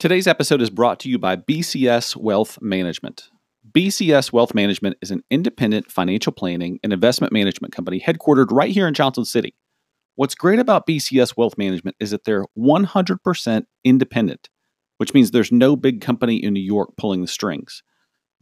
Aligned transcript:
Today's 0.00 0.26
episode 0.26 0.62
is 0.62 0.70
brought 0.70 0.98
to 1.00 1.10
you 1.10 1.18
by 1.18 1.36
BCS 1.36 2.16
Wealth 2.16 2.58
Management. 2.62 3.28
BCS 3.70 4.32
Wealth 4.32 4.54
Management 4.54 4.96
is 5.02 5.10
an 5.10 5.22
independent 5.30 5.92
financial 5.92 6.32
planning 6.32 6.80
and 6.82 6.90
investment 6.90 7.34
management 7.34 7.76
company 7.76 8.00
headquartered 8.00 8.50
right 8.50 8.70
here 8.70 8.88
in 8.88 8.94
Johnson 8.94 9.26
City. 9.26 9.54
What's 10.14 10.34
great 10.34 10.58
about 10.58 10.86
BCS 10.86 11.36
Wealth 11.36 11.58
Management 11.58 11.98
is 12.00 12.12
that 12.12 12.24
they're 12.24 12.46
100% 12.56 13.64
independent, 13.84 14.48
which 14.96 15.12
means 15.12 15.32
there's 15.32 15.52
no 15.52 15.76
big 15.76 16.00
company 16.00 16.42
in 16.42 16.54
New 16.54 16.60
York 16.60 16.96
pulling 16.96 17.20
the 17.20 17.26
strings. 17.26 17.82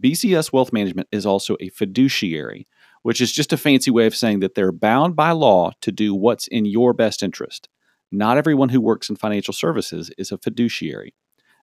BCS 0.00 0.52
Wealth 0.52 0.72
Management 0.72 1.09
is 1.11 1.27
also 1.27 1.56
a 1.59 1.70
fiduciary, 1.70 2.68
which 3.02 3.20
is 3.20 3.32
just 3.32 3.52
a 3.52 3.56
fancy 3.56 3.90
way 3.90 4.06
of 4.06 4.14
saying 4.14 4.38
that 4.38 4.54
they're 4.54 4.70
bound 4.70 5.16
by 5.16 5.32
law 5.32 5.72
to 5.80 5.90
do 5.90 6.14
what's 6.14 6.46
in 6.46 6.66
your 6.66 6.93
best 6.93 7.20
interest. 7.20 7.68
Not 8.12 8.38
everyone 8.38 8.68
who 8.68 8.80
works 8.80 9.11
in 9.11 9.16
financial 9.16 9.52
services 9.52 10.12
is 10.16 10.30
a 10.30 10.38
fiduciary. 10.38 11.14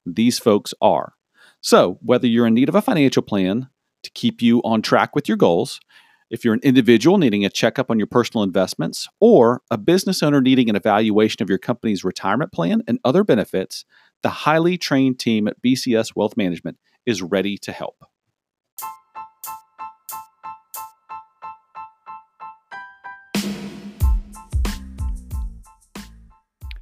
These 0.06 0.40
folks 0.40 0.74
are. 0.82 1.14
So, 1.62 1.98
whether 2.02 2.28
you're 2.28 2.48
in 2.48 2.54
need 2.54 2.70
of 2.70 2.76
a 2.76 2.82
financial 2.82 3.24
plan 3.24 3.70
to 4.04 4.12
keep 4.12 4.42
you 4.42 4.60
on 4.64 4.82
track 4.82 5.16
with 5.16 5.28
your 5.28 5.38
goals, 5.38 5.80
if 6.30 6.44
you're 6.44 6.54
an 6.54 6.60
individual 6.64 7.18
needing 7.18 7.46
a 7.46 7.50
checkup 7.50 7.92
on 7.92 8.00
your 8.00 8.08
personal 8.08 8.44
investments, 8.44 9.08
or 9.20 9.62
a 9.70 9.78
business 9.78 10.24
owner 10.24 10.42
needing 10.42 10.70
an 10.70 10.76
evaluation 10.76 11.42
of 11.42 11.50
your 11.50 11.58
company's 11.58 12.04
retirement 12.04 12.52
plan 12.52 12.82
and 12.88 13.00
other 13.04 13.24
benefits, 13.24 13.86
the 14.24 14.30
highly 14.30 14.78
trained 14.78 15.20
team 15.20 15.48
at 15.48 15.62
BCS 15.62 16.16
Wealth 16.16 16.36
Management 16.36 16.78
is 17.06 17.22
ready 17.22 17.58
to 17.60 17.72
help. 17.72 18.06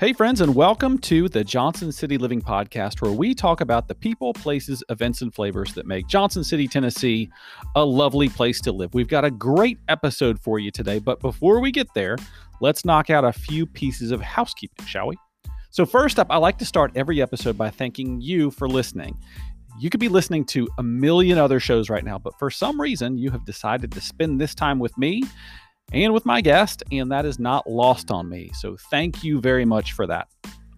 Hey, 0.04 0.12
friends, 0.12 0.42
and 0.42 0.54
welcome 0.54 0.98
to 0.98 1.30
the 1.30 1.46
Johnson 1.46 1.90
City 1.90 2.18
Living 2.18 2.42
Podcast, 2.42 3.02
where 3.02 3.14
we 3.14 3.34
talk 3.34 3.62
about 3.62 3.88
the 3.88 3.96
people, 3.96 4.34
places, 4.34 4.84
events, 4.90 5.22
and 5.22 5.34
flavors 5.34 5.74
that 5.76 5.86
make 5.86 6.08
Johnson 6.08 6.44
City, 6.44 6.68
Tennessee 6.68 7.32
a 7.78 7.86
lovely 7.86 8.28
place 8.28 8.60
to 8.64 8.74
live. 8.74 8.94
We've 8.94 9.08
got 9.08 9.24
a 9.24 9.32
great 9.32 9.78
episode 9.88 10.42
for 10.42 10.60
you 10.60 10.72
today, 10.72 11.00
but 11.00 11.22
before 11.22 11.62
we 11.62 11.72
get 11.72 11.88
there, 11.94 12.18
let's 12.60 12.84
knock 12.84 13.10
out 13.10 13.24
a 13.24 13.32
few 13.32 13.66
pieces 13.66 14.12
of 14.12 14.20
housekeeping, 14.20 14.86
shall 14.86 15.08
we? 15.08 15.16
So, 15.70 15.86
first 15.86 16.20
up, 16.20 16.28
I 16.30 16.36
like 16.36 16.58
to 16.58 16.66
start 16.66 16.92
every 16.96 17.22
episode 17.22 17.58
by 17.58 17.70
thanking 17.70 18.20
you 18.20 18.52
for 18.52 18.68
listening. 18.68 19.18
You 19.80 19.90
could 19.90 20.02
be 20.02 20.10
listening 20.10 20.44
to 20.48 20.68
a 20.80 20.84
million 20.84 21.38
other 21.38 21.62
shows 21.62 21.90
right 21.90 22.04
now, 22.04 22.20
but 22.20 22.38
for 22.38 22.52
some 22.52 22.80
reason, 22.80 23.18
you 23.18 23.32
have 23.32 23.46
decided 23.46 23.94
to 23.94 24.02
spend 24.02 24.42
this 24.42 24.54
time 24.54 24.80
with 24.80 24.98
me 24.98 25.24
and 25.92 26.14
with 26.14 26.26
my 26.26 26.42
guest, 26.42 26.84
and 26.92 27.12
that 27.12 27.26
is 27.26 27.40
not 27.40 27.70
lost 27.70 28.12
on 28.12 28.30
me. 28.30 28.52
So 28.54 28.78
thank 28.90 29.24
you 29.24 29.40
very 29.42 29.66
much 29.66 29.94
for 29.94 30.08
that. 30.08 30.28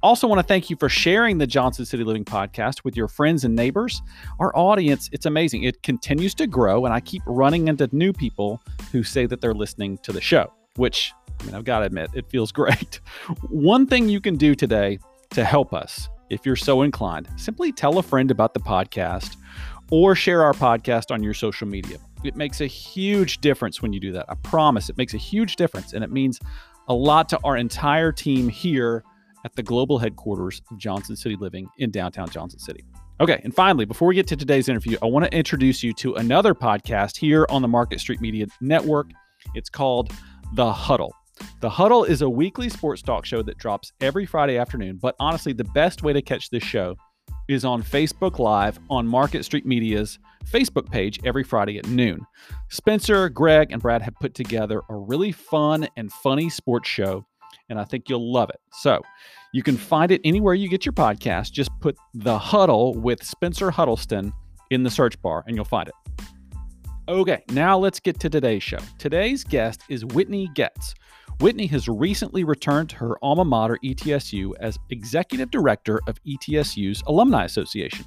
Also, 0.03 0.27
want 0.27 0.39
to 0.39 0.47
thank 0.47 0.69
you 0.69 0.75
for 0.75 0.87
sharing 0.87 1.39
the 1.39 1.47
Johnson 1.47 1.83
City 1.83 2.03
Living 2.03 2.25
podcast 2.25 2.83
with 2.83 2.95
your 2.95 3.07
friends 3.07 3.43
and 3.43 3.55
neighbors. 3.55 4.03
Our 4.39 4.55
audience, 4.55 5.09
it's 5.11 5.25
amazing. 5.25 5.63
It 5.63 5.81
continues 5.81 6.35
to 6.35 6.45
grow, 6.45 6.85
and 6.85 6.93
I 6.93 6.99
keep 6.99 7.23
running 7.25 7.69
into 7.69 7.89
new 7.91 8.13
people 8.13 8.61
who 8.91 9.03
say 9.03 9.25
that 9.25 9.41
they're 9.41 9.53
listening 9.53 9.97
to 10.03 10.11
the 10.11 10.21
show, 10.21 10.53
which 10.75 11.11
I 11.39 11.45
mean, 11.45 11.55
I've 11.55 11.63
got 11.63 11.79
to 11.79 11.85
admit, 11.85 12.11
it 12.13 12.29
feels 12.29 12.51
great. 12.53 12.99
One 13.49 13.87
thing 13.87 14.09
you 14.09 14.21
can 14.21 14.35
do 14.35 14.53
today 14.53 14.99
to 15.31 15.43
help 15.43 15.73
us, 15.73 16.07
if 16.29 16.45
you're 16.45 16.55
so 16.55 16.81
inclined, 16.83 17.27
simply 17.35 17.71
tell 17.71 17.97
a 17.97 18.03
friend 18.03 18.31
about 18.31 18.53
the 18.53 18.59
podcast 18.59 19.37
or 19.91 20.15
share 20.15 20.43
our 20.43 20.53
podcast 20.53 21.11
on 21.11 21.23
your 21.23 21.33
social 21.33 21.67
media. 21.67 21.97
It 22.23 22.35
makes 22.35 22.61
a 22.61 22.67
huge 22.67 23.39
difference 23.39 23.81
when 23.81 23.93
you 23.93 23.99
do 23.99 24.11
that. 24.13 24.25
I 24.29 24.35
promise 24.35 24.89
it 24.89 24.97
makes 24.97 25.13
a 25.13 25.17
huge 25.17 25.55
difference. 25.55 25.93
And 25.93 26.03
it 26.03 26.11
means 26.11 26.39
a 26.87 26.93
lot 26.93 27.29
to 27.29 27.39
our 27.43 27.57
entire 27.57 28.11
team 28.11 28.49
here 28.49 29.03
at 29.43 29.55
the 29.55 29.63
global 29.63 29.99
headquarters 29.99 30.61
of 30.71 30.77
Johnson 30.77 31.15
City 31.15 31.35
Living 31.35 31.67
in 31.77 31.91
downtown 31.91 32.29
Johnson 32.29 32.59
City. 32.59 32.83
Okay, 33.21 33.39
and 33.43 33.55
finally, 33.55 33.85
before 33.85 34.07
we 34.07 34.15
get 34.15 34.27
to 34.27 34.35
today's 34.35 34.67
interview, 34.67 34.97
I 35.01 35.05
want 35.05 35.25
to 35.25 35.33
introduce 35.37 35.83
you 35.83 35.93
to 35.93 36.15
another 36.15 36.53
podcast 36.53 37.15
here 37.15 37.45
on 37.49 37.61
the 37.61 37.67
Market 37.67 37.99
Street 37.99 38.19
Media 38.19 38.47
Network. 38.59 39.11
It's 39.53 39.69
called 39.69 40.11
The 40.55 40.73
Huddle. 40.73 41.13
The 41.61 41.69
Huddle 41.69 42.03
is 42.03 42.21
a 42.21 42.29
weekly 42.29 42.69
sports 42.69 43.01
talk 43.01 43.25
show 43.25 43.41
that 43.43 43.57
drops 43.57 43.93
every 44.01 44.25
Friday 44.25 44.57
afternoon, 44.57 44.97
but 45.01 45.15
honestly, 45.19 45.53
the 45.53 45.63
best 45.63 46.03
way 46.03 46.11
to 46.11 46.21
catch 46.21 46.49
this 46.49 46.63
show 46.63 46.97
is 47.47 47.65
on 47.65 47.83
Facebook 47.83 48.39
Live 48.39 48.79
on 48.89 49.07
Market 49.07 49.45
Street 49.45 49.65
Media's 49.65 50.19
Facebook 50.45 50.89
page 50.89 51.19
every 51.25 51.43
Friday 51.43 51.77
at 51.77 51.87
noon. 51.87 52.25
Spencer, 52.69 53.29
Greg, 53.29 53.71
and 53.71 53.81
Brad 53.81 54.01
have 54.01 54.15
put 54.15 54.33
together 54.33 54.81
a 54.89 54.95
really 54.95 55.31
fun 55.31 55.87
and 55.97 56.11
funny 56.11 56.49
sports 56.49 56.89
show, 56.89 57.25
and 57.69 57.79
I 57.79 57.83
think 57.83 58.09
you'll 58.09 58.31
love 58.31 58.49
it. 58.49 58.59
So 58.71 59.01
you 59.53 59.63
can 59.63 59.77
find 59.77 60.11
it 60.11 60.21
anywhere 60.23 60.53
you 60.53 60.69
get 60.69 60.85
your 60.85 60.93
podcast. 60.93 61.51
Just 61.51 61.71
put 61.81 61.97
The 62.13 62.37
Huddle 62.37 62.93
with 62.93 63.23
Spencer 63.23 63.71
Huddleston 63.71 64.33
in 64.71 64.83
the 64.83 64.89
search 64.89 65.21
bar, 65.21 65.43
and 65.47 65.55
you'll 65.55 65.65
find 65.65 65.87
it. 65.87 66.04
Okay, 67.07 67.43
now 67.51 67.77
let's 67.77 67.99
get 67.99 68.19
to 68.21 68.31
today's 68.31 68.63
show. 68.63 68.79
Today's 68.97 69.43
guest 69.43 69.83
is 69.89 70.03
Whitney 70.03 70.49
Goetz. 70.55 70.95
Whitney 71.39 71.67
has 71.67 71.87
recently 71.87 72.43
returned 72.43 72.89
to 72.89 72.95
her 72.95 73.23
alma 73.23 73.45
mater, 73.45 73.77
ETSU, 73.83 74.53
as 74.59 74.79
executive 74.89 75.51
director 75.51 75.99
of 76.07 76.17
ETSU's 76.23 77.03
Alumni 77.05 77.45
Association. 77.45 78.05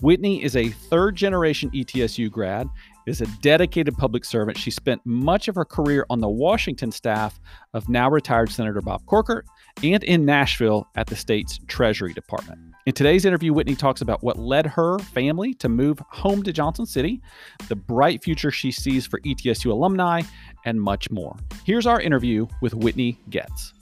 Whitney 0.00 0.44
is 0.44 0.54
a 0.54 0.68
third 0.68 1.16
generation 1.16 1.70
ETSU 1.70 2.30
grad, 2.30 2.68
is 3.06 3.20
a 3.20 3.26
dedicated 3.40 3.96
public 3.96 4.24
servant. 4.24 4.58
She 4.58 4.70
spent 4.70 5.00
much 5.04 5.48
of 5.48 5.54
her 5.54 5.64
career 5.64 6.04
on 6.10 6.20
the 6.20 6.28
Washington 6.28 6.90
staff 6.90 7.40
of 7.72 7.88
now 7.88 8.10
retired 8.10 8.50
Senator 8.50 8.82
Bob 8.82 9.06
Corker 9.06 9.44
and 9.82 10.02
in 10.04 10.24
Nashville 10.24 10.88
at 10.96 11.06
the 11.06 11.16
state's 11.16 11.58
Treasury 11.68 12.12
Department. 12.12 12.60
In 12.86 12.92
today's 12.92 13.24
interview, 13.24 13.52
Whitney 13.52 13.74
talks 13.74 14.00
about 14.00 14.22
what 14.22 14.38
led 14.38 14.66
her 14.66 14.98
family 14.98 15.54
to 15.54 15.68
move 15.68 16.00
home 16.10 16.42
to 16.42 16.52
Johnson 16.52 16.86
City, 16.86 17.20
the 17.68 17.76
bright 17.76 18.22
future 18.22 18.50
she 18.50 18.70
sees 18.70 19.06
for 19.06 19.20
ETSU 19.20 19.70
alumni, 19.70 20.22
and 20.64 20.80
much 20.80 21.10
more. 21.10 21.36
Here's 21.64 21.86
our 21.86 22.00
interview 22.00 22.46
with 22.60 22.74
Whitney 22.74 23.20
Goetz. 23.30 23.72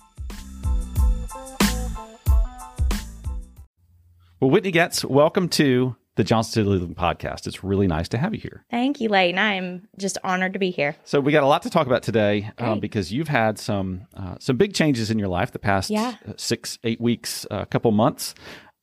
Well, 4.41 4.51
Whitney 4.51 4.73
Goetz, 4.73 5.05
welcome 5.05 5.49
to 5.51 5.97
the 6.17 6.25
Johnson 6.25 6.53
City 6.53 6.69
Living 6.69 6.95
podcast. 6.95 7.47
It's 7.47 7.65
really 7.65 7.87
nice 7.87 8.09
to 8.11 8.19
have 8.19 8.35
you 8.35 8.41
here. 8.41 8.65
Thank 8.71 9.01
you, 9.01 9.09
Layton. 9.09 9.39
I 9.39 9.55
am 9.55 9.89
just 9.99 10.19
honored 10.23 10.53
to 10.53 10.59
be 10.59 10.71
here. 10.71 10.97
So 11.05 11.21
we 11.21 11.33
got 11.33 11.43
a 11.43 11.47
lot 11.47 11.63
to 11.63 11.71
talk 11.71 11.87
about 11.87 12.03
today 12.03 12.51
um, 12.59 12.81
because 12.81 13.13
you've 13.13 13.29
had 13.29 13.59
some 13.59 14.07
uh, 14.17 14.37
some 14.39 14.57
big 14.57 14.75
changes 14.75 15.11
in 15.11 15.19
your 15.19 15.29
life 15.29 15.53
the 15.53 15.59
past 15.59 15.91
yeah. 15.91 16.15
Uh, 16.29 16.33
six 16.37 16.79
eight 16.85 17.01
weeks, 17.01 17.47
a 17.51 17.55
uh, 17.55 17.65
couple 17.65 17.91
months, 17.91 18.35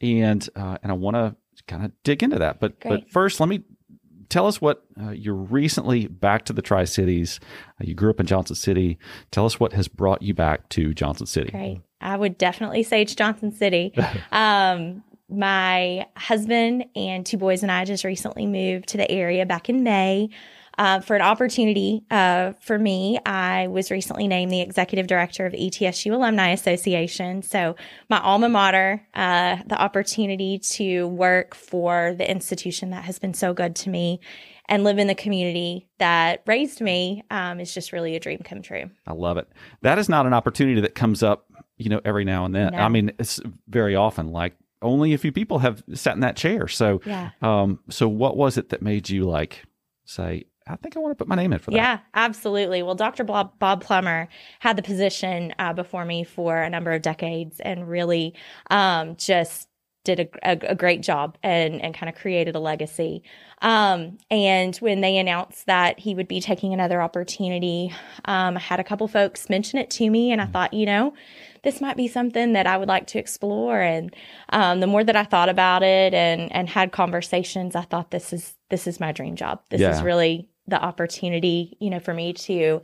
and 0.02 0.48
uh, 0.56 0.78
and 0.84 0.92
I 0.92 0.96
want 0.96 1.16
to 1.16 1.36
kind 1.68 1.86
of 1.86 1.92
dig 2.04 2.24
into 2.24 2.40
that. 2.40 2.60
But 2.60 2.80
Great. 2.80 3.02
but 3.02 3.10
first, 3.10 3.40
let 3.40 3.48
me 3.48 3.64
tell 4.30 4.48
us 4.48 4.62
what 4.62 4.84
uh, 5.00 5.12
you're 5.12 5.36
recently 5.36 6.08
back 6.08 6.46
to 6.46 6.54
the 6.54 6.62
Tri 6.62 6.86
Cities. 6.86 7.40
Uh, 7.80 7.86
you 7.86 7.94
grew 7.94 8.10
up 8.10 8.20
in 8.20 8.26
Johnson 8.26 8.56
City. 8.56 8.98
Tell 9.32 9.46
us 9.46 9.60
what 9.60 9.74
has 9.74 9.88
brought 9.88 10.22
you 10.22 10.34
back 10.34 10.70
to 10.70 10.94
Johnson 10.94 11.28
City. 11.28 11.52
Great. 11.52 11.82
I 12.00 12.18
would 12.18 12.38
definitely 12.38 12.84
say 12.84 13.04
it's 13.04 13.14
Johnson 13.14 13.52
City. 13.52 13.94
um, 14.32 15.04
my 15.32 16.06
husband 16.16 16.86
and 16.96 17.26
two 17.26 17.38
boys 17.38 17.64
and 17.64 17.72
I 17.72 17.86
just 17.86 18.04
recently 18.04 18.46
moved 18.46 18.90
to 18.90 18.98
the 18.98 19.10
area 19.10 19.46
back 19.46 19.70
in 19.70 19.84
May. 19.84 20.30
Uh, 20.78 21.00
for 21.02 21.16
an 21.16 21.22
opportunity 21.22 22.02
uh, 22.10 22.54
for 22.62 22.80
me, 22.80 23.20
I 23.26 23.68
was 23.68 23.92
recently 23.92 24.28
named 24.28 24.52
the 24.52 24.62
executive 24.62 25.06
director 25.06 25.46
of 25.46 25.54
ETSU 25.54 26.14
Alumni 26.14 26.50
Association. 26.50 27.44
So, 27.44 27.76
my 28.10 28.20
alma 28.20 28.48
mater, 28.48 29.06
uh, 29.14 29.58
the 29.68 29.80
opportunity 29.80 30.60
to 30.60 31.08
work 31.08 31.56
for 31.56 32.16
the 32.18 32.30
institution 32.30 32.92
that 32.92 33.04
has 33.04 33.20
been 33.20 33.34
so 33.34 33.54
good 33.54 33.76
to 33.78 33.90
me 33.90 34.22
and 34.70 34.86
live 34.86 34.98
in 34.98 35.08
the 35.08 35.16
community 35.16 35.90
that 36.00 36.42
raised 36.48 36.80
me 36.80 37.24
um, 37.30 37.60
is 37.60 37.74
just 37.74 37.92
really 37.92 38.16
a 38.16 38.20
dream 38.20 38.40
come 38.40 38.62
true. 38.62 38.90
I 39.06 39.14
love 39.14 39.38
it. 39.38 39.50
That 39.82 40.00
is 40.00 40.08
not 40.08 40.26
an 40.26 40.34
opportunity 40.34 40.80
that 40.82 40.96
comes 40.96 41.22
up, 41.22 41.46
you 41.78 41.90
know, 41.90 42.00
every 42.06 42.24
now 42.24 42.46
and 42.46 42.56
then. 42.56 42.72
No. 42.72 42.80
I 42.80 42.88
mean, 42.88 43.12
it's 43.20 43.42
very 43.68 43.96
often 43.96 44.32
like 44.32 44.56
only 44.82 45.14
a 45.14 45.18
few 45.18 45.32
people 45.32 45.60
have 45.60 45.84
sat 45.94 46.16
in 46.16 46.22
that 46.22 46.36
chair. 46.36 46.68
So, 46.68 47.02
yeah. 47.06 47.32
um, 47.42 47.80
so 47.90 48.08
what 48.08 48.38
was 48.38 48.58
it 48.58 48.70
that 48.70 48.82
made 48.82 49.10
you 49.10 49.24
like 49.24 49.64
say, 50.06 50.46
I 50.68 50.76
think 50.76 50.96
I 50.96 51.00
want 51.00 51.12
to 51.12 51.16
put 51.16 51.28
my 51.28 51.36
name 51.36 51.54
in 51.54 51.60
for 51.60 51.72
that? 51.72 51.78
Yeah, 51.78 52.00
absolutely. 52.14 52.84
Well, 52.84 52.96
Dr. 52.96 53.24
Bob, 53.24 53.58
Bob 53.60 53.84
Plummer 53.84 54.28
had 54.60 54.78
the 54.78 54.84
position 54.84 55.54
uh, 55.60 55.74
before 55.74 56.06
me 56.06 56.24
for 56.24 56.58
a 56.58 56.70
number 56.70 56.92
of 56.92 57.02
decades 57.02 57.60
and 57.60 57.90
really 57.90 58.34
um, 58.70 59.16
just 59.18 59.68
did 60.04 60.20
a, 60.20 60.52
a, 60.52 60.72
a, 60.72 60.76
great 60.76 61.02
job 61.02 61.38
and, 61.44 61.80
and 61.82 61.94
kind 61.94 62.10
of 62.10 62.16
created 62.16 62.56
a 62.56 62.60
legacy. 62.60 63.22
Um, 63.62 64.18
and 64.32 64.76
when 64.78 65.02
they 65.02 65.18
announced 65.18 65.68
that 65.68 66.00
he 66.00 66.16
would 66.16 66.28
be 66.28 66.42
taking 66.42 66.74
another 66.74 67.02
opportunity, 67.02 67.94
um, 68.26 68.58
I 68.58 68.60
had 68.60 68.80
a 68.80 68.84
couple 68.84 69.08
folks 69.08 69.50
mention 69.50 69.78
it 69.78 69.92
to 69.92 70.10
me, 70.10 70.32
and 70.32 70.42
I 70.42 70.46
mm-hmm. 70.46 70.54
thought, 70.54 70.74
you 70.74 70.88
know, 70.88 71.14
this 71.64 71.82
might 71.82 71.98
be 71.98 72.08
something 72.08 72.54
that 72.54 72.68
I 72.68 72.78
would 72.78 72.88
like 72.88 73.08
to 73.08 73.20
explore. 73.20 73.80
And 73.80 74.16
um, 74.50 74.80
the 74.80 74.88
more 74.88 75.04
that 75.04 75.16
I 75.16 75.24
thought 75.24 75.50
about 75.50 75.84
it 75.84 76.14
and 76.14 76.52
and 76.52 76.70
had 76.70 76.92
conversations, 76.92 77.76
I 77.76 77.82
thought 77.82 78.12
this 78.12 78.34
is 78.34 78.56
this 78.70 78.88
is 78.88 79.00
my 79.00 79.12
dream 79.12 79.36
job. 79.36 79.62
This 79.70 79.82
yeah. 79.82 79.96
is 79.96 80.02
really 80.02 80.48
the 80.68 80.82
opportunity, 80.82 81.78
you 81.80 81.90
know, 81.90 82.00
for 82.00 82.14
me 82.14 82.34
to 82.34 82.82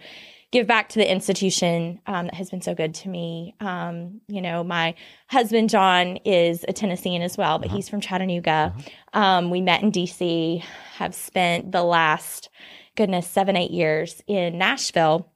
give 0.52 0.66
back 0.66 0.90
to 0.90 1.00
the 1.00 1.12
institution 1.12 2.00
um, 2.08 2.26
that 2.26 2.36
has 2.36 2.50
been 2.50 2.62
so 2.62 2.74
good 2.74 2.94
to 2.94 3.10
me. 3.10 3.54
Um, 3.60 4.22
you 4.28 4.42
know, 4.42 4.64
my 4.64 4.96
husband 5.28 5.70
John 5.70 6.18
is 6.18 6.64
a 6.68 6.74
Tennessean 6.74 7.22
as 7.22 7.38
well, 7.38 7.60
but 7.60 7.68
uh-huh. 7.68 7.76
he's 7.76 7.90
from 7.90 8.02
Chattanooga. 8.02 8.74
Uh-huh. 8.76 9.20
Um, 9.20 9.50
we 9.50 9.62
met 9.62 9.82
in 9.84 9.92
DC. 9.92 10.62
Have 10.96 11.16
spent 11.16 11.72
the 11.72 11.84
last 11.84 12.50
goodness 12.96 13.28
seven 13.28 13.56
eight 13.56 13.72
years 13.72 14.22
in 14.28 14.58
Nashville 14.58 15.32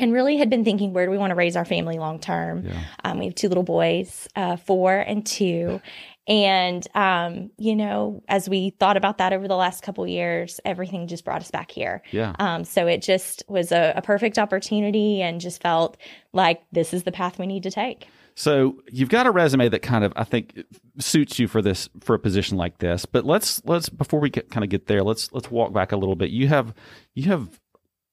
and 0.00 0.12
really 0.12 0.36
had 0.36 0.50
been 0.50 0.64
thinking 0.64 0.92
where 0.92 1.06
do 1.06 1.10
we 1.10 1.18
want 1.18 1.30
to 1.30 1.34
raise 1.34 1.56
our 1.56 1.64
family 1.64 1.98
long 1.98 2.18
term 2.18 2.64
yeah. 2.66 2.82
um, 3.04 3.18
we 3.18 3.26
have 3.26 3.34
two 3.34 3.48
little 3.48 3.62
boys 3.62 4.28
uh, 4.36 4.56
four 4.56 4.94
and 4.94 5.26
two 5.26 5.80
and 6.26 6.86
um, 6.94 7.50
you 7.58 7.76
know 7.76 8.22
as 8.28 8.48
we 8.48 8.70
thought 8.70 8.96
about 8.96 9.18
that 9.18 9.32
over 9.32 9.46
the 9.46 9.56
last 9.56 9.82
couple 9.82 10.06
years 10.06 10.60
everything 10.64 11.06
just 11.06 11.24
brought 11.24 11.40
us 11.40 11.50
back 11.50 11.70
here 11.70 12.02
yeah 12.10 12.34
um, 12.38 12.64
so 12.64 12.86
it 12.86 13.02
just 13.02 13.42
was 13.48 13.72
a, 13.72 13.92
a 13.96 14.02
perfect 14.02 14.38
opportunity 14.38 15.22
and 15.22 15.40
just 15.40 15.62
felt 15.62 15.96
like 16.32 16.62
this 16.72 16.92
is 16.92 17.04
the 17.04 17.12
path 17.12 17.38
we 17.38 17.46
need 17.46 17.62
to 17.62 17.70
take 17.70 18.06
so 18.34 18.80
you've 18.90 19.08
got 19.10 19.26
a 19.26 19.30
resume 19.30 19.68
that 19.68 19.82
kind 19.82 20.02
of 20.02 20.14
I 20.16 20.24
think 20.24 20.64
suits 20.98 21.38
you 21.38 21.46
for 21.48 21.60
this 21.60 21.90
for 22.00 22.14
a 22.14 22.18
position 22.18 22.56
like 22.56 22.78
this. 22.78 23.04
But 23.04 23.26
let's 23.26 23.62
let's 23.66 23.90
before 23.90 24.18
we 24.20 24.30
get, 24.30 24.50
kind 24.50 24.64
of 24.64 24.70
get 24.70 24.86
there, 24.86 25.02
let's 25.02 25.30
let's 25.32 25.50
walk 25.50 25.74
back 25.74 25.92
a 25.92 25.96
little 25.96 26.16
bit. 26.16 26.30
You 26.30 26.48
have 26.48 26.72
you 27.14 27.24
have 27.24 27.60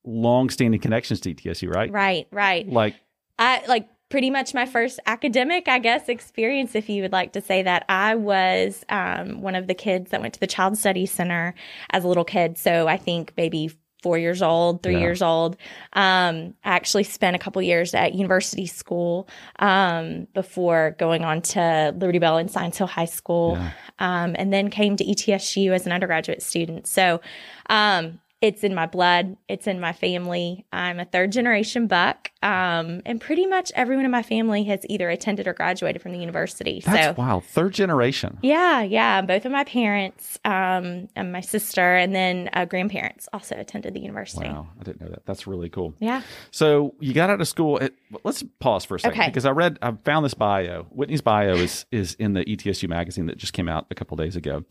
long-standing 0.07 0.79
connections 0.79 1.19
to 1.21 1.33
ETSU, 1.33 1.73
right? 1.73 1.91
Right, 1.91 2.27
right. 2.31 2.67
Like 2.67 2.95
I 3.37 3.63
like 3.67 3.89
pretty 4.09 4.29
much 4.29 4.53
my 4.53 4.65
first 4.65 4.99
academic, 5.05 5.67
I 5.67 5.79
guess, 5.79 6.07
experience, 6.07 6.75
if 6.75 6.89
you 6.89 7.01
would 7.01 7.11
like 7.11 7.33
to 7.33 7.41
say 7.41 7.63
that. 7.63 7.85
I 7.89 8.15
was 8.15 8.83
um, 8.89 9.41
one 9.41 9.55
of 9.55 9.67
the 9.67 9.73
kids 9.73 10.11
that 10.11 10.21
went 10.21 10.33
to 10.35 10.39
the 10.39 10.47
Child 10.47 10.77
Studies 10.77 11.11
Center 11.11 11.53
as 11.91 12.03
a 12.03 12.07
little 12.07 12.23
kid. 12.23 12.57
So 12.57 12.87
I 12.87 12.97
think 12.97 13.33
maybe 13.35 13.71
four 14.03 14.17
years 14.17 14.41
old, 14.41 14.83
three 14.83 14.93
yeah. 14.93 14.99
years 14.99 15.21
old. 15.21 15.57
Um, 15.93 16.53
I 16.63 16.75
actually 16.75 17.03
spent 17.03 17.35
a 17.35 17.39
couple 17.39 17.61
years 17.61 17.93
at 17.93 18.13
university 18.13 18.67
school 18.67 19.27
um, 19.59 20.27
before 20.33 20.95
going 20.99 21.25
on 21.25 21.41
to 21.41 21.93
Liberty 21.97 22.19
Bell 22.19 22.37
and 22.37 22.49
Science 22.49 22.77
Hill 22.77 22.87
High 22.87 23.05
School, 23.05 23.53
yeah. 23.53 23.71
um, 23.99 24.35
and 24.37 24.53
then 24.53 24.69
came 24.69 24.95
to 24.97 25.03
ETSU 25.03 25.71
as 25.71 25.85
an 25.85 25.91
undergraduate 25.91 26.41
student. 26.41 26.87
So 26.87 27.21
um, 27.69 28.19
it's 28.41 28.63
in 28.63 28.75
my 28.75 28.85
blood. 28.85 29.37
It's 29.47 29.67
in 29.67 29.79
my 29.79 29.93
family. 29.93 30.65
I'm 30.71 30.99
a 30.99 31.05
third 31.05 31.31
generation 31.31 31.87
Buck, 31.87 32.31
um, 32.43 33.01
and 33.05 33.19
pretty 33.19 33.45
much 33.47 33.71
everyone 33.75 34.05
in 34.05 34.11
my 34.11 34.23
family 34.23 34.63
has 34.65 34.85
either 34.89 35.09
attended 35.09 35.47
or 35.47 35.53
graduated 35.53 36.01
from 36.01 36.11
the 36.11 36.19
university. 36.19 36.81
That's 36.85 37.17
so, 37.17 37.21
wow, 37.21 37.39
third 37.39 37.73
generation. 37.73 38.37
Yeah, 38.41 38.81
yeah. 38.81 39.21
Both 39.21 39.45
of 39.45 39.51
my 39.51 39.63
parents, 39.63 40.37
um, 40.45 41.09
and 41.15 41.31
my 41.31 41.41
sister, 41.41 41.95
and 41.95 42.13
then 42.13 42.49
uh, 42.53 42.65
grandparents 42.65 43.27
also 43.33 43.55
attended 43.55 43.93
the 43.93 43.99
university. 43.99 44.47
Wow, 44.47 44.67
I 44.79 44.83
didn't 44.83 45.01
know 45.01 45.09
that. 45.09 45.25
That's 45.25 45.47
really 45.47 45.69
cool. 45.69 45.93
Yeah. 45.99 46.21
So 46.51 46.93
you 46.99 47.13
got 47.13 47.29
out 47.29 47.41
of 47.41 47.47
school. 47.47 47.79
At, 47.81 47.93
let's 48.23 48.43
pause 48.59 48.85
for 48.85 48.95
a 48.95 48.99
second 48.99 49.19
okay. 49.19 49.29
because 49.29 49.45
I 49.45 49.51
read, 49.51 49.79
I 49.81 49.93
found 50.03 50.23
this 50.23 50.33
bio. 50.33 50.83
Whitney's 50.91 51.21
bio 51.21 51.55
is 51.55 51.85
is 51.91 52.13
in 52.15 52.33
the 52.33 52.45
ETSU 52.45 52.87
magazine 52.87 53.25
that 53.27 53.37
just 53.37 53.53
came 53.53 53.67
out 53.67 53.87
a 53.89 53.95
couple 53.95 54.15
days 54.17 54.35
ago. 54.35 54.63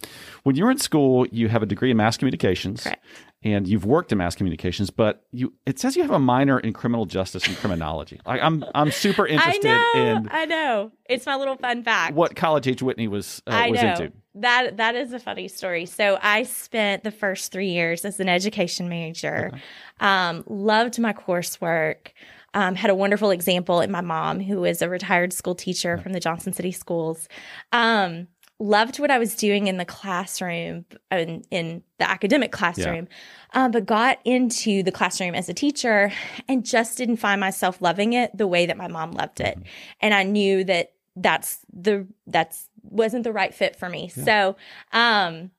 When 0.45 0.57
you 0.57 0.65
were 0.65 0.71
in 0.71 0.79
school, 0.79 1.27
you 1.29 1.49
have 1.49 1.63
a 1.63 1.67
degree 1.67 1.91
in 1.91 1.97
mass 1.97 2.17
communications. 2.17 2.85
Correct 2.85 3.05
and 3.47 3.69
you've 3.69 3.85
worked 3.85 4.11
in 4.11 4.19
mass 4.19 4.35
communications, 4.35 4.91
but 4.91 5.25
you 5.31 5.53
it 5.67 5.79
says 5.79 5.95
you 5.95 6.03
have 6.03 6.11
a 6.11 6.19
minor 6.19 6.59
in 6.59 6.73
criminal 6.73 7.07
justice 7.07 7.47
and 7.47 7.56
criminology. 7.57 8.21
Like 8.27 8.41
I'm 8.43 8.65
I'm 8.75 8.91
super 8.91 9.27
interested 9.27 9.71
I 9.71 9.93
know, 9.95 10.17
in 10.17 10.29
I 10.31 10.45
know. 10.45 10.93
It's 11.09 11.27
my 11.27 11.37
little 11.37 11.57
fun 11.57 11.83
fact. 11.83 12.15
What 12.15 12.37
college 12.37 12.67
age 12.69 12.83
Whitney 12.83 13.09
was 13.09 13.43
uh, 13.47 13.51
I 13.51 13.71
was 13.71 13.83
know. 13.83 13.91
into. 13.91 14.13
That 14.37 14.77
that 14.77 14.95
is 14.95 15.13
a 15.13 15.19
funny 15.19 15.49
story. 15.49 15.87
So 15.87 16.19
I 16.23 16.43
spent 16.43 17.05
the 17.05 17.11
first 17.11 17.53
three 17.53 17.71
years 17.71 18.05
as 18.05 18.21
an 18.21 18.29
education 18.29 18.89
major. 18.89 19.51
Okay. 19.53 19.63
Um, 20.01 20.45
loved 20.47 20.99
my 20.99 21.13
coursework. 21.13 22.09
Um, 22.55 22.75
had 22.75 22.89
a 22.89 22.95
wonderful 22.95 23.31
example 23.31 23.83
in 23.83 23.91
my 23.91 24.01
mom, 24.01 24.41
who 24.41 24.65
is 24.65 24.81
a 24.81 24.89
retired 24.89 25.35
school 25.35 25.55
teacher 25.55 25.99
from 25.99 26.15
the 26.15 26.21
Johnson 26.21 26.55
City 26.55 26.73
schools. 26.73 27.29
Um, 27.73 28.29
loved 28.59 28.99
what 28.99 29.11
I 29.11 29.19
was 29.19 29.35
doing 29.35 29.67
in 29.67 29.77
the 29.77 29.85
classroom 29.85 30.87
in, 31.11 31.45
in 31.51 31.83
the 31.99 32.09
academic 32.09 32.53
classroom, 32.53 33.09
yeah. 33.55 33.65
um, 33.65 33.71
but 33.71 33.87
got 33.87 34.19
into 34.25 34.83
the 34.83 34.93
classroom 34.93 35.35
as 35.35 35.49
a 35.49 35.55
teacher 35.55 36.13
and 36.49 36.65
just 36.65 36.97
didn't 36.97 37.19
find 37.19 37.41
myself 37.41 37.83
loving 37.83 38.15
it 38.15 38.37
the 38.37 38.47
way 38.47 38.67
that 38.67 38.77
my 38.77 38.89
mom 38.89 39.13
loved 39.13 39.41
it. 39.41 39.59
Mm-hmm. 39.59 39.69
And 40.01 40.15
I 40.15 40.23
knew 40.23 40.65
that 40.65 40.93
that's 41.17 41.59
the, 41.73 42.07
that's 42.27 42.69
wasn't 42.83 43.25
the 43.25 43.33
right 43.33 43.55
fit 43.55 43.77
for 43.77 43.89
me. 43.89 44.11
Yeah. 44.17 44.25
So, 44.25 44.57
um, 44.93 45.51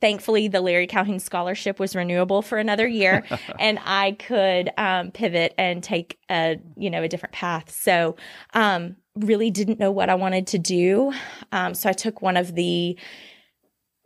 thankfully 0.00 0.48
the 0.48 0.60
larry 0.60 0.86
calhoun 0.86 1.20
scholarship 1.20 1.78
was 1.78 1.94
renewable 1.94 2.42
for 2.42 2.58
another 2.58 2.86
year 2.86 3.24
and 3.60 3.78
i 3.84 4.12
could 4.12 4.70
um, 4.76 5.10
pivot 5.12 5.54
and 5.56 5.82
take 5.82 6.18
a 6.30 6.58
you 6.76 6.90
know 6.90 7.02
a 7.02 7.08
different 7.08 7.32
path 7.32 7.70
so 7.70 8.16
um, 8.54 8.96
really 9.14 9.50
didn't 9.50 9.78
know 9.78 9.90
what 9.90 10.10
I 10.10 10.14
wanted 10.14 10.46
to 10.48 10.58
do. 10.58 11.12
Um, 11.50 11.74
so 11.74 11.88
I 11.88 11.92
took 11.92 12.22
one 12.22 12.36
of 12.36 12.54
the 12.54 12.98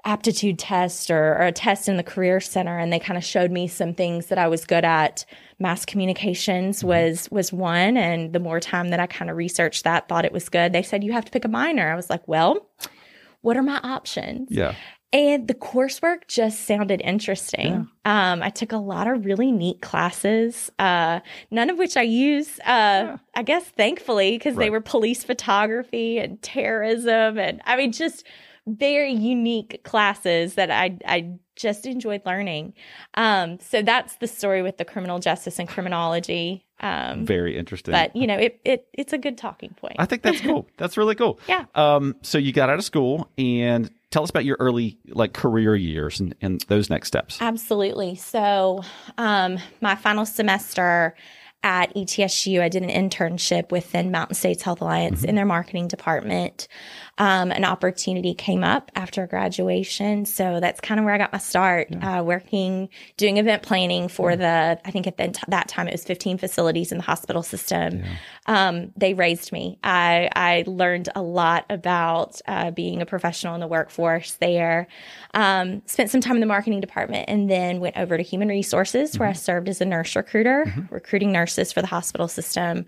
aptitude 0.05 0.59
tests 0.59 1.11
or, 1.11 1.35
or, 1.35 1.47
a 1.47 1.53
test 1.53 1.89
in 1.89 1.97
the 1.97 2.03
career 2.03 2.39
center 2.39 2.79
and 2.79 2.93
they 2.93 2.99
kind 2.99 3.17
of 3.17 3.25
showed 3.25 3.51
me 3.51 3.67
some 3.67 3.93
things 3.93 4.27
that 4.27 4.39
I 4.39 4.47
was 4.47 4.65
good 4.65 4.85
at. 4.85 5.25
Mass 5.59 5.85
communications 5.85 6.79
mm-hmm. 6.79 6.89
was 6.89 7.29
was 7.31 7.53
one 7.53 7.97
and 7.97 8.33
the 8.33 8.39
more 8.39 8.61
time 8.61 8.91
that 8.91 9.01
I 9.01 9.07
kind 9.07 9.31
of 9.31 9.37
researched 9.37 9.83
that, 9.83 10.09
thought 10.09 10.25
it 10.25 10.33
was 10.33 10.49
good. 10.49 10.73
They 10.73 10.83
said 10.83 11.03
you 11.03 11.13
have 11.13 11.25
to 11.25 11.33
pick 11.33 11.45
a 11.45 11.49
minor. 11.49 11.91
I 11.91 11.97
was 11.97 12.09
like, 12.09 12.27
well, 12.29 12.69
what 13.41 13.57
are 13.57 13.63
my 13.63 13.81
options? 13.83 14.49
Yeah. 14.51 14.77
And 15.13 15.47
the 15.47 15.55
coursework 15.55 16.27
just 16.27 16.67
sounded 16.67 17.01
interesting. 17.01 17.89
Yeah. 18.05 18.33
Um, 18.33 18.43
I 18.43 18.51
took 18.51 18.73
a 18.73 18.77
lot 18.77 19.07
of 19.07 19.25
really 19.25 19.53
neat 19.53 19.81
classes, 19.81 20.71
uh, 20.79 21.21
none 21.51 21.71
of 21.71 21.79
which 21.79 21.97
I 21.97 22.03
use, 22.03 22.59
uh, 22.61 22.65
yeah. 22.67 23.17
I 23.35 23.43
guess, 23.43 23.65
thankfully, 23.65 24.33
because 24.33 24.57
right. 24.57 24.65
they 24.67 24.71
were 24.71 24.81
police 24.81 25.23
photography 25.23 26.19
and 26.19 26.43
terrorism. 26.43 27.39
And 27.39 27.63
I 27.65 27.77
mean, 27.77 27.93
just 27.93 28.27
very 28.67 29.13
unique 29.13 29.83
classes 29.85 30.55
that 30.55 30.71
I, 30.71 30.99
I 31.07 31.39
just 31.55 31.87
enjoyed 31.87 32.23
learning. 32.27 32.75
Um, 33.15 33.59
so 33.61 33.83
that's 33.83 34.17
the 34.17 34.27
story 34.27 34.63
with 34.63 34.77
the 34.77 34.85
criminal 34.85 35.19
justice 35.19 35.59
and 35.59 35.69
criminology. 35.69 36.65
Um, 36.81 37.25
very 37.25 37.57
interesting. 37.57 37.93
But 37.93 38.15
you 38.15 38.27
know, 38.27 38.37
it, 38.37 38.61
it 38.65 38.89
it's 38.93 39.13
a 39.13 39.19
good 39.19 39.39
talking 39.39 39.71
point. 39.71 39.97
I 39.99 40.05
think 40.05 40.23
that's 40.23 40.41
cool. 40.41 40.69
that's 40.77 40.97
really 40.97 41.15
cool. 41.15 41.41
Yeah. 41.49 41.65
Um, 41.75 42.17
so 42.23 42.39
you 42.39 42.53
got 42.53 42.69
out 42.69 42.79
of 42.79 42.85
school 42.85 43.31
and 43.39 43.91
tell 44.11 44.23
us 44.23 44.31
about 44.31 44.45
your 44.45 44.57
early 44.61 44.99
like 45.09 45.33
career 45.33 45.75
years 45.75 46.21
and, 46.21 46.35
and 46.43 46.61
those 46.69 46.91
next 46.91 47.09
steps. 47.09 47.41
Absolutely. 47.41 48.17
So, 48.17 48.83
um, 49.17 49.59
my 49.81 49.95
final 49.95 50.27
semester 50.27 51.15
at 51.67 51.93
ETSU, 51.97 52.61
I 52.63 52.69
did 52.69 52.85
an 52.85 52.91
internship 52.91 53.73
within 53.73 54.13
Mountain 54.13 54.37
States 54.37 54.63
Health 54.63 54.81
Alliance 54.81 55.23
mm-hmm. 55.23 55.31
in 55.31 55.35
their 55.35 55.45
marketing 55.45 55.89
department. 55.89 56.69
Um, 57.19 57.51
an 57.51 57.65
opportunity 57.65 58.35
came 58.35 58.63
up 58.63 58.93
after 58.95 59.27
graduation. 59.27 60.27
So 60.27 60.61
that's 60.61 60.81
kind 60.81 61.01
of 61.01 61.05
where 61.05 61.15
I 61.15 61.19
got 61.19 61.33
my 61.33 61.39
start, 61.39 61.89
yeah. 61.91 62.21
uh, 62.21 62.23
working, 62.23 62.89
doing 63.17 63.39
event 63.39 63.65
planning 63.65 64.07
for 64.07 64.31
yeah. 64.31 64.37
the, 64.77 64.81
I 64.87 64.91
think 64.93 65.09
at 65.09 65.17
the, 65.17 65.37
that 65.49 65.67
time 65.67 65.89
it 65.89 65.93
was 65.93 66.05
15 66.05 66.39
facilities 66.39 66.93
in 66.93 66.99
the 66.99 67.05
hospital 67.05 67.43
system. 67.43 67.99
Yeah. 67.99 68.17
Um, 68.47 68.93
they 68.97 69.15
raised 69.15 69.51
me. 69.51 69.81
I, 69.83 70.29
I 70.37 70.63
learned 70.69 71.09
a 71.17 71.23
lot 71.23 71.67
about 71.69 72.41
uh, 72.47 72.71
being 72.71 73.03
a 73.03 73.07
professional 73.07 73.55
in 73.55 73.61
the 73.61 73.67
workforce 73.67 74.35
there. 74.35 74.87
Um, 75.35 75.83
spent 75.87 76.11
some 76.11 76.21
time 76.21 76.37
in 76.37 76.41
the 76.41 76.47
marketing 76.47 76.81
department 76.81 77.25
and 77.29 77.51
then 77.51 77.81
went 77.81 77.97
over 77.97 78.17
to 78.17 78.23
human 78.23 78.49
resources 78.49 79.11
mm-hmm. 79.11 79.19
where 79.19 79.29
I 79.31 79.33
mm-hmm. 79.33 79.39
served 79.39 79.69
as 79.69 79.81
a 79.81 79.85
nurse 79.85 80.15
recruiter, 80.15 80.65
mm-hmm. 80.67 80.95
recruiting 80.95 81.33
nurses 81.33 81.56
for 81.73 81.81
the 81.81 81.87
hospital 81.87 82.29
system, 82.29 82.87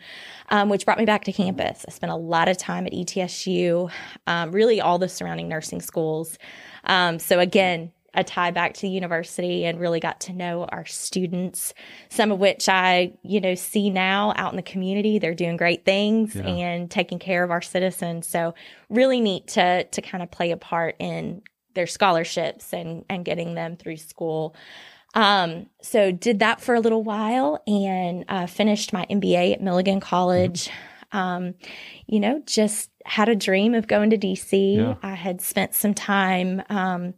um, 0.50 0.68
which 0.68 0.84
brought 0.84 0.98
me 0.98 1.04
back 1.04 1.24
to 1.24 1.32
campus. 1.32 1.84
I 1.86 1.90
spent 1.90 2.12
a 2.12 2.16
lot 2.16 2.48
of 2.48 2.56
time 2.56 2.86
at 2.86 2.92
ETSU 2.92 3.90
um, 4.26 4.52
really 4.52 4.80
all 4.80 4.98
the 4.98 5.08
surrounding 5.08 5.48
nursing 5.48 5.80
schools. 5.80 6.38
Um, 6.84 7.18
so 7.18 7.38
again, 7.40 7.92
a 8.14 8.24
tie 8.24 8.50
back 8.50 8.74
to 8.74 8.80
the 8.82 8.88
university 8.88 9.64
and 9.64 9.78
really 9.78 10.00
got 10.00 10.20
to 10.20 10.32
know 10.32 10.64
our 10.64 10.86
students, 10.86 11.74
some 12.08 12.32
of 12.32 12.38
which 12.38 12.68
I, 12.68 13.12
you 13.22 13.40
know, 13.40 13.54
see 13.54 13.90
now 13.90 14.32
out 14.36 14.52
in 14.52 14.56
the 14.56 14.62
community. 14.62 15.18
They're 15.18 15.34
doing 15.34 15.56
great 15.56 15.84
things 15.84 16.34
yeah. 16.34 16.46
and 16.46 16.90
taking 16.90 17.18
care 17.18 17.44
of 17.44 17.50
our 17.50 17.62
citizens. 17.62 18.26
So 18.26 18.54
really 18.88 19.20
neat 19.20 19.48
to 19.48 19.84
to 19.84 20.02
kind 20.02 20.22
of 20.22 20.30
play 20.30 20.50
a 20.50 20.56
part 20.56 20.96
in 20.98 21.42
their 21.74 21.86
scholarships 21.86 22.72
and 22.72 23.04
and 23.08 23.24
getting 23.24 23.54
them 23.54 23.76
through 23.76 23.98
school. 23.98 24.56
Um, 25.14 25.66
so 25.82 26.12
did 26.12 26.38
that 26.40 26.60
for 26.60 26.74
a 26.74 26.80
little 26.80 27.02
while 27.02 27.62
and 27.66 28.24
uh, 28.28 28.46
finished 28.46 28.92
my 28.92 29.06
MBA 29.10 29.54
at 29.54 29.62
Milligan 29.62 30.00
College. 30.00 30.68
Mm-hmm 30.68 30.97
Um, 31.12 31.54
you 32.06 32.20
know, 32.20 32.42
just 32.46 32.90
had 33.06 33.30
a 33.30 33.34
dream 33.36 33.74
of 33.74 33.86
going 33.86 34.10
to 34.10 34.18
DC. 34.18 34.76
Yeah. 34.76 34.94
I 35.02 35.14
had 35.14 35.40
spent 35.40 35.74
some 35.74 35.94
time 35.94 36.62
um, 36.68 37.14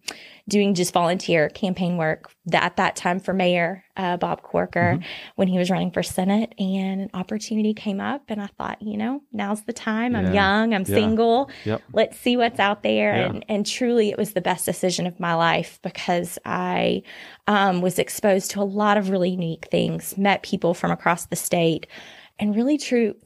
doing 0.49 0.75
just 0.75 0.93
volunteer 0.93 1.49
campaign 1.49 1.97
work 1.97 2.31
that, 2.47 2.63
at 2.63 2.77
that 2.77 2.95
time 2.95 3.19
for 3.19 3.33
Mayor 3.35 3.83
uh, 3.97 4.17
Bob 4.17 4.43
Corker 4.43 4.99
Mhm. 4.99 5.05
when 5.35 5.49
he 5.49 5.59
was 5.59 5.69
running 5.71 5.91
for 5.91 6.03
Senate, 6.05 6.55
and 6.59 7.01
an 7.01 7.11
opportunity 7.13 7.75
came 7.75 8.01
up, 8.01 8.23
and 8.29 8.41
I 8.41 8.47
thought, 8.59 8.81
you 8.81 8.97
know, 8.97 9.23
now's 9.33 9.63
the 9.65 9.73
time. 9.73 10.15
I'm 10.15 10.27
Yeah. 10.27 10.33
young, 10.35 10.75
I'm 10.75 10.83
Yeah. 10.87 10.95
single. 10.95 11.51
Yep. 11.65 11.83
Let's 11.93 12.17
see 12.19 12.37
what's 12.37 12.61
out 12.61 12.85
there, 12.85 13.13
and 13.13 13.45
and 13.49 13.67
truly, 13.67 14.11
it 14.11 14.17
was 14.19 14.33
the 14.35 14.41
best 14.41 14.65
decision 14.67 15.07
of 15.09 15.19
my 15.19 15.35
life 15.35 15.81
because 15.83 16.39
I 16.45 17.03
um, 17.49 17.81
was 17.81 17.99
exposed 17.99 18.53
to 18.53 18.61
a 18.61 18.65
lot 18.65 18.97
of 18.97 19.11
really 19.11 19.31
unique 19.31 19.67
things, 19.73 20.17
met 20.17 20.43
people 20.45 20.73
from 20.73 20.93
across 20.93 21.27
the 21.27 21.37
state, 21.37 21.89
and 22.39 22.55
really 22.55 22.79
true. 22.79 23.17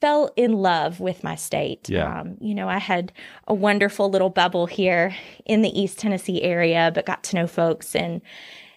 Fell 0.00 0.32
in 0.36 0.52
love 0.54 0.98
with 1.00 1.22
my 1.22 1.34
state. 1.34 1.88
Yeah. 1.88 2.20
Um, 2.20 2.36
you 2.40 2.54
know, 2.54 2.68
I 2.68 2.78
had 2.78 3.12
a 3.46 3.54
wonderful 3.54 4.08
little 4.10 4.30
bubble 4.30 4.66
here 4.66 5.14
in 5.46 5.62
the 5.62 5.78
East 5.78 5.98
Tennessee 5.98 6.42
area, 6.42 6.90
but 6.94 7.04
got 7.06 7.22
to 7.24 7.36
know 7.36 7.46
folks 7.46 7.94
in 7.94 8.22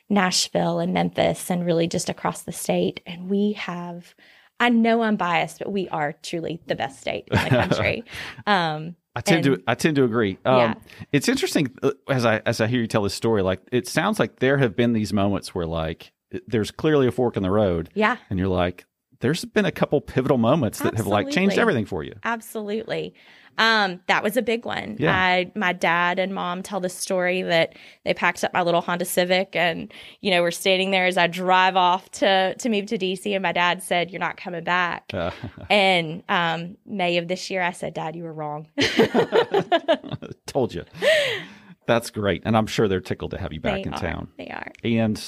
Nashville 0.09 0.79
and 0.79 0.93
Memphis 0.93 1.49
and 1.49 1.65
really 1.65 1.87
just 1.87 2.09
across 2.09 2.41
the 2.41 2.51
state. 2.51 3.01
And 3.05 3.29
we 3.29 3.53
have, 3.53 4.13
I 4.59 4.69
know 4.69 5.01
I'm 5.01 5.15
biased, 5.15 5.59
but 5.59 5.71
we 5.71 5.87
are 5.89 6.13
truly 6.23 6.61
the 6.67 6.75
best 6.75 6.99
state 6.99 7.27
in 7.31 7.37
the 7.43 7.49
country. 7.67 8.03
um, 8.45 8.95
I 9.15 9.21
tend 9.21 9.45
And- 9.45 9.57
to 9.57 9.63
I 9.67 9.75
tend 9.75 9.95
to 9.97 10.03
agree. 10.05 10.39
Um, 10.43 10.57
Yeah. 10.57 10.73
It's 11.11 11.29
interesting 11.29 11.67
uh, 11.83 11.91
as 12.09 12.25
I 12.25 12.41
as 12.47 12.59
I 12.59 12.65
hear 12.67 12.81
you 12.81 12.87
tell 12.87 13.03
this 13.03 13.13
story. 13.13 13.43
Like 13.43 13.61
it 13.71 13.87
sounds 13.87 14.19
like 14.19 14.39
there 14.39 14.57
have 14.57 14.75
been 14.75 14.93
these 14.93 15.13
moments 15.13 15.53
where 15.53 15.67
like 15.67 16.11
there's 16.47 16.71
clearly 16.71 17.05
a 17.05 17.11
fork 17.11 17.37
in 17.37 17.43
the 17.43 17.51
road, 17.51 17.91
yeah, 17.93 18.17
and 18.31 18.39
you're 18.39 18.47
like, 18.47 18.85
there's 19.19 19.45
been 19.45 19.65
a 19.65 19.71
couple 19.71 20.01
pivotal 20.01 20.37
moments 20.37 20.79
that 20.79 20.95
have 20.97 21.07
like 21.07 21.29
changed 21.29 21.57
everything 21.57 21.85
for 21.85 22.03
you. 22.03 22.13
absolutely. 22.23 23.13
Um, 23.57 24.01
that 24.07 24.23
was 24.23 24.35
a 24.35 24.41
big 24.41 24.65
one. 24.65 24.97
Yeah. 24.99 25.15
I, 25.15 25.51
my 25.55 25.73
dad 25.73 26.17
and 26.17 26.33
mom 26.33 26.63
tell 26.63 26.79
the 26.79 26.89
story 26.89 27.43
that 27.43 27.75
they 28.03 28.13
packed 28.13 28.43
up 28.43 28.51
my 28.51 28.63
little 28.63 28.81
Honda 28.81 29.05
Civic 29.05 29.55
and, 29.55 29.93
you 30.21 30.31
know, 30.31 30.41
we're 30.41 30.49
standing 30.49 30.89
there 30.89 31.05
as 31.05 31.17
I 31.17 31.27
drive 31.27 31.75
off 31.75 32.09
to, 32.13 32.55
to 32.55 32.69
move 32.69 32.87
to 32.87 32.97
DC. 32.97 33.31
And 33.31 33.43
my 33.43 33.51
dad 33.51 33.83
said, 33.83 34.09
you're 34.09 34.19
not 34.19 34.37
coming 34.37 34.63
back. 34.63 35.11
Uh, 35.13 35.29
And 35.69 36.23
um, 36.29 36.77
May 36.85 37.17
of 37.17 37.27
this 37.27 37.49
year, 37.51 37.61
I 37.61 37.71
said, 37.71 37.93
Dad, 37.93 38.15
you 38.15 38.23
were 38.23 38.33
wrong. 38.33 38.67
told 40.47 40.73
you. 40.73 40.83
That's 41.85 42.11
great, 42.11 42.43
and 42.45 42.55
I'm 42.55 42.67
sure 42.67 42.87
they're 42.87 43.01
tickled 43.01 43.31
to 43.31 43.37
have 43.37 43.51
you 43.51 43.59
back 43.59 43.75
they 43.75 43.81
in 43.83 43.93
are. 43.93 43.99
town. 43.99 44.29
They 44.37 44.47
are. 44.47 44.71
And 44.83 45.21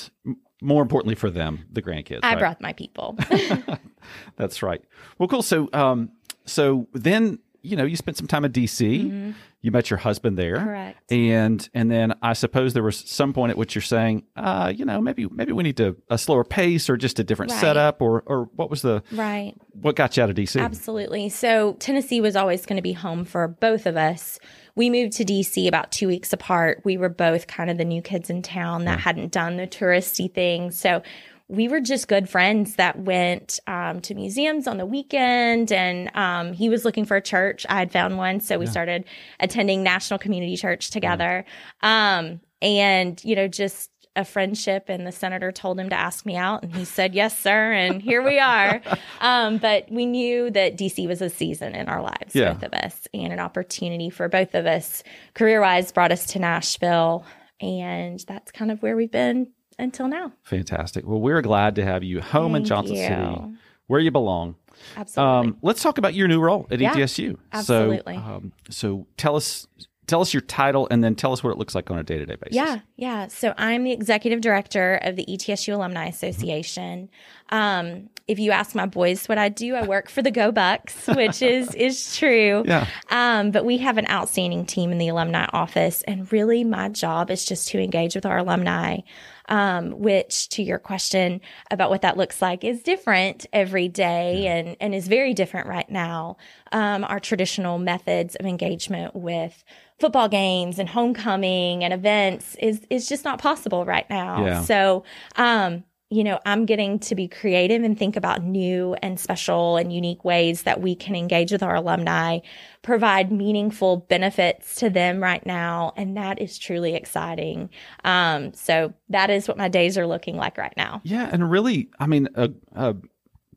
more 0.62 0.82
importantly 0.82 1.16
for 1.16 1.30
them, 1.30 1.66
the 1.72 1.82
grandkids. 1.82 2.20
I 2.24 2.34
right? 2.34 2.40
brought 2.40 2.62
my 2.62 2.74
people. 2.74 3.18
That's 4.38 4.62
right. 4.64 4.82
Well, 5.18 5.28
cool. 5.28 5.42
So, 5.42 5.70
um, 5.74 6.12
so 6.46 6.88
then 6.94 7.40
you 7.62 7.76
know 7.76 7.84
you 7.86 7.96
spent 7.96 8.18
some 8.18 8.28
time 8.28 8.46
at 8.46 8.52
DC. 8.52 9.06
Mhm. 9.12 9.34
You 9.62 9.72
met 9.72 9.90
your 9.90 9.98
husband 9.98 10.38
there. 10.38 10.58
Correct. 10.58 11.12
And 11.12 11.68
and 11.74 11.90
then 11.90 12.14
I 12.22 12.34
suppose 12.34 12.74
there 12.76 12.84
was 12.84 12.98
some 12.98 13.34
point 13.34 13.50
at 13.50 13.58
which 13.58 13.74
you're 13.74 13.82
saying, 13.82 14.24
uh, 14.36 14.72
you 14.76 14.86
know, 14.86 15.02
maybe 15.02 15.26
maybe 15.32 15.54
we 15.54 15.64
need 15.64 15.78
to 15.78 15.98
a 16.08 16.20
slower 16.20 16.44
pace 16.44 16.88
or 16.88 16.98
just 16.98 17.18
a 17.18 17.24
different 17.24 17.52
Right. 17.52 17.62
setup 17.62 18.00
or 18.00 18.22
or 18.28 18.44
what 18.56 18.70
was 18.70 18.84
the 18.84 19.02
right. 19.12 19.56
what 19.74 19.96
got 19.96 20.16
you 20.18 20.22
out 20.24 20.30
of 20.30 20.36
DC? 20.36 20.62
Absolutely. 20.62 21.30
So 21.30 21.74
Tennessee 21.80 22.22
was 22.22 22.36
always 22.36 22.64
going 22.68 22.76
to 22.78 22.84
be 22.84 22.94
home 22.94 23.26
for 23.26 23.48
both 23.48 23.88
of 23.88 23.98
us. 23.98 24.38
We 24.76 24.90
moved 24.90 25.14
to 25.14 25.26
DC 25.26 25.68
about 25.68 25.92
two 25.92 26.08
weeks 26.08 26.34
apart. 26.34 26.82
We 26.84 26.98
were 26.98 27.10
both 27.10 27.48
kind 27.48 27.70
of 27.70 27.78
the 27.78 27.86
new 27.86 28.02
kids 28.02 28.30
in 28.30 28.42
town 28.42 28.86
that 28.86 29.00
hadn't 29.00 29.32
done 29.32 29.56
the 29.58 29.68
touristy 29.68 30.32
thing. 30.34 30.72
So 30.72 31.02
we 31.48 31.68
were 31.68 31.80
just 31.80 32.08
good 32.08 32.28
friends 32.28 32.76
that 32.76 33.00
went 33.00 33.60
um, 33.68 34.02
to 34.02 34.16
museums 34.16 34.68
on 34.68 34.78
the 34.78 34.86
weekend. 34.86 35.72
And 35.72 36.10
um, 36.16 36.54
he 36.54 36.70
was 36.70 36.84
looking 36.84 37.06
for 37.06 37.16
a 37.16 37.22
church. 37.22 37.66
I 37.70 37.76
had 37.78 37.92
found 37.92 38.18
one. 38.18 38.40
So 38.42 38.58
we 38.60 38.66
Yeah. 38.66 38.72
started 38.72 39.06
attending 39.40 39.84
National 39.84 40.18
Community 40.20 40.58
Church 40.58 40.90
together. 40.90 41.46
Um, 41.82 42.42
and, 42.62 43.24
you 43.24 43.36
know, 43.36 43.48
just 43.48 43.92
a 44.16 44.24
friendship 44.26 44.86
and 44.88 45.06
the 45.06 45.12
senator 45.12 45.52
told 45.52 45.80
him 45.80 45.90
to 45.90 45.96
ask 45.96 46.26
me 46.26 46.36
out 46.36 46.64
and 46.64 46.74
he 46.76 46.86
said 46.86 47.14
yes 47.14 47.38
sir 47.38 47.72
and 47.74 48.02
here 48.02 48.24
we 48.24 48.40
are 48.40 48.82
um, 49.22 49.58
but 49.58 49.90
we 49.92 50.06
knew 50.06 50.50
that 50.52 50.78
dc 50.78 51.06
was 51.08 51.22
a 51.22 51.30
season 51.30 51.76
in 51.76 51.88
our 51.90 52.02
lives 52.02 52.34
Yeah. 52.34 52.54
both 52.54 52.64
of 52.64 52.74
us 52.74 53.08
and 53.14 53.34
an 53.34 53.40
opportunity 53.40 54.10
for 54.10 54.28
both 54.30 54.56
of 54.56 54.66
us 54.66 55.04
career 55.34 55.60
wise 55.62 55.92
brought 55.92 56.12
us 56.12 56.26
to 56.28 56.40
nashville 56.40 57.26
and 57.60 58.20
that's 58.28 58.52
kind 58.52 58.72
of 58.72 58.82
where 58.82 58.96
we've 58.96 59.12
been 59.12 59.52
until 59.78 60.08
now 60.08 60.32
Fantastic. 60.44 61.06
Well, 61.06 61.20
we're 61.20 61.42
glad 61.42 61.76
to 61.76 61.84
have 61.84 62.02
you 62.04 62.22
home 62.22 62.56
in 62.56 62.64
Johnson 62.64 62.96
you. 62.96 63.02
City, 63.08 63.42
where 63.88 64.00
you 64.00 64.10
belong. 64.12 64.56
absolutely 64.96 65.50
Um, 65.50 65.58
let's 65.62 65.84
talk 65.84 65.98
about 65.98 66.14
your 66.14 66.28
new 66.30 66.40
role 66.40 66.66
at 66.72 66.80
Yeah, 66.80 66.94
ETSU. 66.96 67.38
absolutely. 67.52 68.16
So, 68.16 68.22
um, 68.22 68.52
so 68.70 69.08
tell 69.18 69.36
us 69.36 69.68
tell 70.08 70.22
us 70.22 70.34
your 70.34 70.42
title 70.42 70.88
and 70.92 71.04
then 71.04 71.16
tell 71.16 71.34
us 71.34 71.44
what 71.44 71.52
it 71.52 71.58
looks 71.58 71.76
like 71.76 71.90
on 71.90 71.98
a 71.98 72.04
day 72.04 72.18
to 72.18 72.26
day 72.26 72.36
basis. 72.36 72.56
Yeah, 72.56 72.80
yeah. 72.96 73.28
So 73.28 73.54
I'm 73.58 73.84
the 73.84 73.92
executive 73.92 74.42
director 74.42 74.96
of 74.96 75.16
the 75.16 75.26
ETSU 75.26 75.74
Alumni 75.74 76.08
Association. 76.08 77.10
Um, 77.50 78.10
if 78.28 78.40
you 78.40 78.52
ask 78.52 78.74
my 78.74 78.88
boys 78.88 79.28
what 79.28 79.38
I 79.38 79.50
do, 79.50 79.76
I 79.76 79.86
work 79.86 80.10
for 80.10 80.22
the 80.22 80.32
Go 80.32 80.52
Bucks, 80.52 81.08
which 81.16 81.42
is 81.42 81.74
is 81.76 82.16
true. 82.18 82.64
Yeah. 82.66 82.88
Um, 83.10 83.52
but 83.52 83.66
we 83.66 83.78
have 83.78 83.98
an 83.98 84.08
outstanding 84.10 84.66
team 84.66 84.92
in 84.92 84.98
the 84.98 85.10
alumni 85.10 85.46
office, 85.54 86.02
and 86.04 86.32
really, 86.32 86.64
my 86.64 86.90
job 86.90 87.30
is 87.30 87.46
just 87.46 87.68
to 87.70 87.80
engage 87.80 88.16
with 88.16 88.26
our 88.26 88.40
alumni. 88.40 89.00
Um, 89.48 90.00
which, 90.00 90.50
to 90.50 90.64
your 90.64 90.80
question 90.80 91.40
about 91.70 91.92
what 91.92 92.02
that 92.02 92.18
looks 92.18 92.42
like, 92.42 92.64
is 92.64 92.82
different 92.82 93.46
every 93.54 93.88
day 93.88 94.48
and 94.48 94.76
and 94.80 94.96
is 94.96 95.08
very 95.08 95.36
different 95.36 95.68
right 95.68 95.88
now. 95.88 96.38
Um, 96.72 97.04
our 97.04 97.20
traditional 97.20 97.78
methods 97.78 98.34
of 98.36 98.48
engagement 98.48 99.16
with 99.16 99.64
football 100.00 100.28
games 100.28 100.80
and 100.80 100.90
homecoming 100.90 101.84
and 101.84 101.94
events 101.94 102.56
is 102.56 102.82
is 102.90 103.08
just 103.08 103.24
not 103.24 103.40
possible 103.40 103.86
right 103.86 104.10
now. 104.10 104.46
Yeah. 104.46 104.62
So, 104.64 105.04
um, 105.36 105.84
you 106.12 106.24
know, 106.24 106.40
I'm 106.46 106.66
getting 106.66 107.00
to 107.00 107.16
be 107.16 107.28
creative 107.28 107.84
and 107.84 107.98
think 107.98 108.16
about 108.16 108.44
new 108.44 108.96
and 109.02 109.20
special 109.20 109.78
and 109.78 109.92
unique 109.92 110.24
ways 110.24 110.64
that 110.64 110.80
we 110.80 110.96
can 110.96 111.16
engage 111.16 111.52
with 111.52 111.64
our 111.64 111.76
alumni, 111.76 112.40
provide 112.84 113.32
meaningful 113.32 113.98
benefits 113.98 114.76
to 114.76 114.90
them 114.90 115.22
right 115.22 115.44
now, 115.46 115.94
and 115.98 116.16
that 116.16 116.40
is 116.40 116.60
truly 116.60 116.94
exciting. 116.94 117.70
Um, 118.04 118.54
so 118.54 118.94
that 119.10 119.32
is 119.32 119.48
what 119.48 119.58
my 119.58 119.68
days 119.68 119.98
are 119.98 120.06
looking 120.06 120.38
like 120.38 120.58
right 120.58 120.74
now. 120.78 121.02
Yeah, 121.04 121.28
and 121.32 121.50
really, 121.50 121.90
I 122.00 122.06
mean, 122.06 122.30
a, 122.36 122.52
a, 122.74 122.96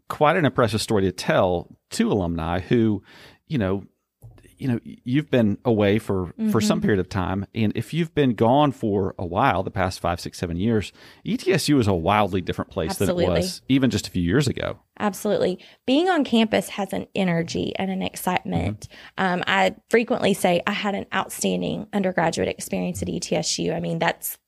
quite 0.08 0.36
an 0.36 0.46
impressive 0.46 0.80
story 0.80 1.02
to 1.02 1.12
tell 1.12 1.76
to 1.90 2.10
alumni 2.10 2.60
who, 2.60 3.02
you 3.46 3.58
know, 3.58 3.84
you 4.58 4.68
know, 4.68 4.80
you've 4.82 5.30
been 5.30 5.58
away 5.64 5.98
for 5.98 6.32
for 6.50 6.60
some 6.60 6.78
Mhm. 6.80 6.82
period 6.82 7.00
of 7.00 7.08
time, 7.08 7.46
and 7.54 7.72
if 7.76 7.94
you've 7.94 8.14
been 8.14 8.34
gone 8.34 8.72
for 8.72 9.14
a 9.18 9.24
while, 9.24 9.62
the 9.62 9.70
past 9.70 10.00
five, 10.00 10.20
six, 10.20 10.38
seven 10.38 10.56
years, 10.56 10.92
ETSU 11.24 11.78
is 11.78 11.86
a 11.86 11.94
wildly 11.94 12.40
different 12.40 12.70
place 12.70 12.96
than 12.96 13.08
it 13.10 13.16
was 13.16 13.62
even 13.68 13.90
just 13.90 14.08
a 14.08 14.10
few 14.10 14.22
years 14.22 14.48
ago. 14.48 14.78
Absolutely. 14.98 15.58
Being 15.86 16.08
on 16.08 16.24
campus 16.24 16.70
has 16.70 16.92
an 16.92 17.06
energy 17.14 17.72
and 17.76 17.90
an 17.90 18.02
excitement. 18.02 18.88
Um, 19.16 19.44
I 19.46 19.76
frequently 19.90 20.34
say 20.34 20.60
I 20.66 20.72
had 20.72 20.94
an 20.94 21.06
outstanding 21.14 21.86
undergraduate 21.92 22.48
experience 22.48 23.00
at 23.00 23.08
ETSU. 23.08 23.72
I 23.74 23.80
mean, 23.80 23.98
that's 24.00 24.38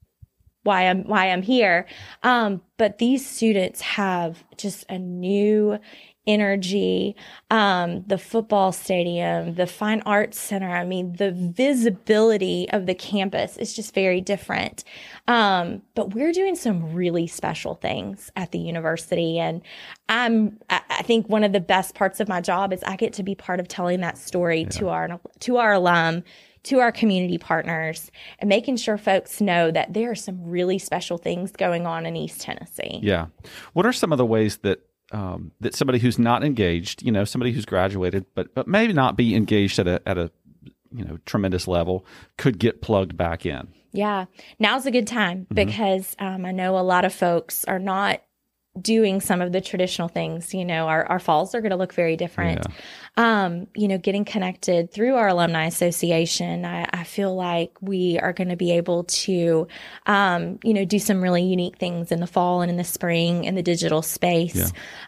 why 0.62 0.88
I'm 0.88 1.04
why 1.04 1.30
I'm 1.30 1.40
here. 1.42 1.86
Um, 2.22 2.60
but 2.76 2.98
these 2.98 3.26
students 3.26 3.80
have 3.80 4.44
just 4.58 4.84
a 4.90 4.98
new 4.98 5.78
energy. 6.26 7.16
Um, 7.50 8.04
the 8.06 8.18
football 8.18 8.72
stadium, 8.72 9.54
the 9.54 9.66
fine 9.66 10.02
arts 10.06 10.38
center. 10.38 10.70
I 10.70 10.84
mean, 10.84 11.14
the 11.14 11.32
visibility 11.32 12.68
of 12.70 12.86
the 12.86 12.94
campus 12.94 13.56
is 13.56 13.74
just 13.74 13.94
very 13.94 14.20
different. 14.20 14.84
Um, 15.28 15.82
but 15.94 16.14
we're 16.14 16.32
doing 16.32 16.56
some 16.56 16.92
really 16.92 17.26
special 17.26 17.74
things 17.74 18.30
at 18.36 18.52
the 18.52 18.58
university, 18.58 19.38
and 19.38 19.62
I'm 20.08 20.58
I 20.68 21.02
think 21.02 21.28
one 21.28 21.44
of 21.44 21.52
the 21.52 21.60
best 21.60 21.94
parts 21.94 22.20
of 22.20 22.28
my 22.28 22.40
job 22.40 22.72
is 22.72 22.82
I 22.82 22.96
get 22.96 23.12
to 23.14 23.22
be 23.22 23.34
part 23.34 23.60
of 23.60 23.68
telling 23.68 24.00
that 24.00 24.18
story 24.18 24.64
to 24.66 24.88
our 24.88 25.20
to 25.40 25.56
our 25.56 25.72
alum, 25.72 26.24
to 26.64 26.80
our 26.80 26.92
community 26.92 27.38
partners, 27.38 28.10
and 28.38 28.48
making 28.48 28.76
sure 28.76 28.98
folks 28.98 29.40
know 29.40 29.70
that 29.70 29.94
there 29.94 30.10
are 30.10 30.16
some 30.16 30.44
really 30.44 30.78
special 30.78 31.16
things 31.16 31.52
going 31.52 31.86
on 31.86 32.04
in 32.06 32.16
East 32.16 32.42
Tennessee. 32.42 33.00
Yeah. 33.02 33.26
What 33.72 33.86
are 33.86 33.92
some 33.92 34.12
of 34.12 34.18
the 34.18 34.26
ways 34.26 34.58
that 34.58 34.80
um, 35.12 35.52
that 35.60 35.74
somebody 35.74 35.98
who's 35.98 36.18
not 36.18 36.44
engaged, 36.44 37.02
you 37.02 37.12
know, 37.12 37.24
somebody 37.24 37.52
who's 37.52 37.64
graduated, 37.64 38.26
but 38.34 38.54
but 38.54 38.68
maybe 38.68 38.92
not 38.92 39.16
be 39.16 39.34
engaged 39.34 39.78
at 39.78 39.86
a 39.86 40.00
at 40.06 40.18
a 40.18 40.30
you 40.92 41.04
know 41.04 41.18
tremendous 41.26 41.66
level, 41.68 42.04
could 42.36 42.58
get 42.58 42.82
plugged 42.82 43.16
back 43.16 43.46
in? 43.46 43.68
Yeah, 43.92 44.26
now's 44.58 44.86
a 44.86 44.90
good 44.90 45.06
time 45.06 45.46
Mm-hmm. 45.46 45.54
because 45.54 46.14
um, 46.18 46.44
I 46.44 46.52
know 46.52 46.78
a 46.78 46.80
lot 46.80 47.04
of 47.04 47.12
folks 47.12 47.64
are 47.64 47.78
not 47.80 48.22
doing 48.80 49.20
some 49.20 49.40
of 49.40 49.52
the 49.52 49.60
traditional 49.60 50.08
things. 50.08 50.54
You 50.54 50.64
know, 50.64 50.86
our, 50.86 51.04
our 51.06 51.18
falls 51.18 51.54
are 51.54 51.60
going 51.60 51.70
to 51.70 51.76
look 51.76 51.92
very 51.94 52.16
different. 52.16 52.64
Um, 53.16 53.66
you 53.74 53.88
know, 53.88 53.98
getting 53.98 54.24
connected 54.24 54.92
through 54.92 55.16
our 55.16 55.28
alumni 55.28 55.66
association, 55.66 56.64
I, 56.64 56.86
I 56.92 57.04
feel 57.04 57.34
like 57.34 57.72
we 57.80 58.18
are 58.20 58.32
going 58.32 58.48
to 58.48 58.56
be 58.56 58.72
able 58.72 59.04
to, 59.04 59.66
um, 60.06 60.58
you 60.62 60.72
know, 60.74 60.84
do 60.84 60.98
some 60.98 61.20
really 61.20 61.42
unique 61.42 61.78
things 61.78 62.12
in 62.12 62.20
the 62.20 62.26
fall 62.26 62.62
and 62.62 62.70
in 62.70 62.76
the 62.76 62.84
spring 62.84 63.44
in 63.44 63.54
the 63.56 63.62
digital 63.62 64.02
space. 64.02 64.54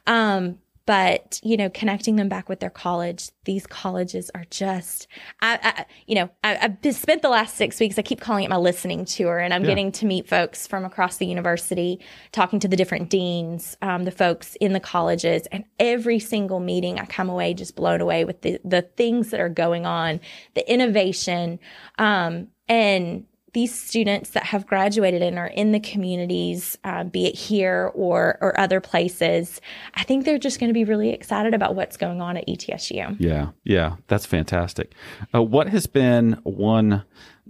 Um, 0.07 0.59
but 0.87 1.41
you 1.43 1.57
know 1.57 1.71
connecting 1.71 2.17
them 2.17 2.29
back 2.29 2.49
with 2.49 2.61
their 2.61 2.71
college 2.71 3.31
these 3.45 3.67
colleges 3.67 4.31
are 4.35 4.45
just 4.51 5.07
i, 5.41 5.59
I 5.63 5.87
you 6.07 6.15
know 6.15 6.31
I, 6.43 6.55
have 6.83 6.97
spent 6.97 7.23
the 7.23 7.29
last 7.29 7.57
six 7.57 7.79
weeks 7.79 7.99
i 7.99 8.03
keep 8.03 8.21
calling 8.21 8.45
it 8.45 8.51
my 8.51 8.57
listening 8.57 9.05
tour 9.05 9.39
and 9.39 9.55
i'm 9.55 9.63
yeah. 9.63 9.69
getting 9.69 9.93
to 9.93 10.07
meet 10.07 10.29
folks 10.29 10.67
from 10.67 10.85
across 10.85 11.17
the 11.17 11.27
university 11.27 12.01
talking 12.33 12.61
to 12.61 12.69
the 12.69 12.77
different 12.77 13.11
deans 13.11 13.77
um, 13.83 14.05
the 14.05 14.11
folks 14.11 14.57
in 14.57 14.73
the 14.73 14.81
colleges 14.81 15.47
and 15.53 15.65
every 15.79 16.19
single 16.19 16.61
meeting 16.61 16.99
i 16.99 17.05
come 17.07 17.29
away 17.29 17.55
just 17.55 17.77
blown 17.77 18.01
away 18.01 18.25
with 18.25 18.43
the, 18.43 18.59
the 18.65 18.83
things 18.83 19.31
that 19.31 19.41
are 19.41 19.49
going 19.49 19.87
on 19.87 20.21
the 20.55 20.73
innovation 20.73 21.59
um, 21.99 22.49
and 22.69 23.25
these 23.55 23.79
students 23.79 24.31
that 24.31 24.45
have 24.45 24.67
graduated 24.67 25.23
and 25.23 25.39
are 25.39 25.47
in 25.47 25.73
the 25.73 25.81
communities, 25.81 26.79
uh, 26.85 27.05
be 27.05 27.27
it 27.27 27.35
here 27.35 27.91
or 27.95 28.39
or 28.41 28.59
other 28.59 28.81
places, 28.81 29.61
I 29.95 30.05
think 30.05 30.25
they're 30.25 30.39
just 30.39 30.59
going 30.59 30.71
to 30.71 30.75
be 30.75 30.85
really 30.85 31.11
excited 31.11 31.53
about 31.53 31.75
what's 31.75 31.97
going 31.97 32.21
on 32.21 32.37
at 32.37 32.47
ETSU. 32.47 33.17
Yeah, 33.19 33.51
yeah, 33.65 33.97
that's 34.09 34.25
fantastic. 34.25 34.95
Uh, 35.35 35.43
what 35.43 35.69
has 35.69 35.87
been 35.87 36.41
one 36.45 37.05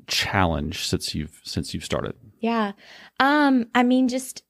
challenge 0.08 0.86
since 0.86 1.14
you've 1.14 1.40
since 1.44 1.72
you've 1.72 1.84
started? 1.84 2.14
Yeah, 2.40 2.72
um, 3.20 3.66
I 3.74 3.84
mean, 3.84 4.08
just 4.08 4.42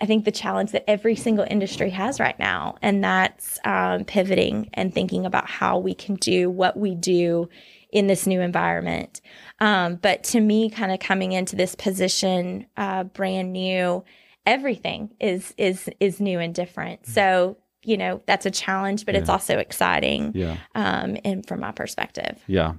I 0.00 0.06
think 0.06 0.24
the 0.24 0.30
challenge 0.30 0.72
that 0.72 0.88
every 0.88 1.16
single 1.16 1.46
industry 1.48 1.90
has 1.90 2.20
right 2.20 2.38
now, 2.38 2.76
and 2.80 3.02
that's 3.02 3.58
um, 3.64 4.04
pivoting 4.04 4.70
and 4.74 4.94
thinking 4.94 5.26
about 5.26 5.48
how 5.48 5.78
we 5.78 5.94
can 5.94 6.14
do 6.14 6.48
what 6.48 6.76
we 6.76 6.94
do 6.94 7.48
in 7.90 8.06
this 8.06 8.26
new 8.26 8.40
environment. 8.40 9.20
Um, 9.62 9.94
but 9.94 10.24
to 10.24 10.40
me, 10.40 10.68
kind 10.68 10.90
of 10.90 10.98
coming 10.98 11.30
into 11.30 11.54
this 11.54 11.76
position, 11.76 12.66
uh, 12.76 13.04
brand 13.04 13.52
new, 13.52 14.04
everything 14.44 15.14
is 15.20 15.54
is 15.56 15.88
is 16.00 16.20
new 16.20 16.40
and 16.40 16.52
different. 16.52 17.02
Mm-hmm. 17.02 17.12
So 17.12 17.56
you 17.84 17.96
know 17.96 18.20
that's 18.26 18.44
a 18.44 18.50
challenge, 18.50 19.06
but 19.06 19.14
yeah. 19.14 19.20
it's 19.20 19.30
also 19.30 19.58
exciting. 19.58 20.32
Yeah. 20.34 20.56
Um, 20.74 21.16
and 21.24 21.46
from 21.46 21.60
my 21.60 21.70
perspective. 21.70 22.42
Yeah. 22.48 22.72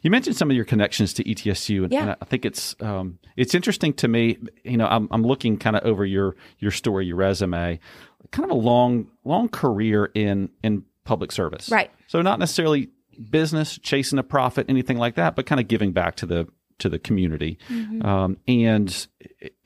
You 0.00 0.10
mentioned 0.10 0.34
some 0.34 0.50
of 0.50 0.56
your 0.56 0.64
connections 0.64 1.12
to 1.14 1.24
ETSU, 1.24 1.84
and, 1.84 1.92
yeah. 1.92 2.00
and 2.00 2.16
I 2.22 2.24
think 2.24 2.46
it's 2.46 2.74
um, 2.80 3.18
it's 3.36 3.54
interesting 3.54 3.92
to 3.94 4.08
me. 4.08 4.38
You 4.64 4.78
know, 4.78 4.86
I'm 4.86 5.08
I'm 5.10 5.22
looking 5.22 5.58
kind 5.58 5.76
of 5.76 5.84
over 5.84 6.06
your 6.06 6.36
your 6.58 6.70
story, 6.70 7.04
your 7.04 7.16
resume, 7.16 7.78
kind 8.30 8.50
of 8.50 8.56
a 8.56 8.58
long 8.58 9.08
long 9.24 9.50
career 9.50 10.10
in 10.14 10.48
in 10.64 10.84
public 11.04 11.32
service. 11.32 11.68
Right. 11.68 11.90
So 12.06 12.22
not 12.22 12.38
necessarily 12.38 12.88
business, 13.30 13.78
chasing 13.78 14.18
a 14.18 14.22
profit, 14.22 14.66
anything 14.68 14.98
like 14.98 15.16
that, 15.16 15.36
but 15.36 15.46
kind 15.46 15.60
of 15.60 15.68
giving 15.68 15.92
back 15.92 16.16
to 16.16 16.26
the 16.26 16.48
to 16.78 16.88
the 16.88 16.98
community. 16.98 17.58
Mm-hmm. 17.68 18.04
Um, 18.04 18.36
and 18.48 19.06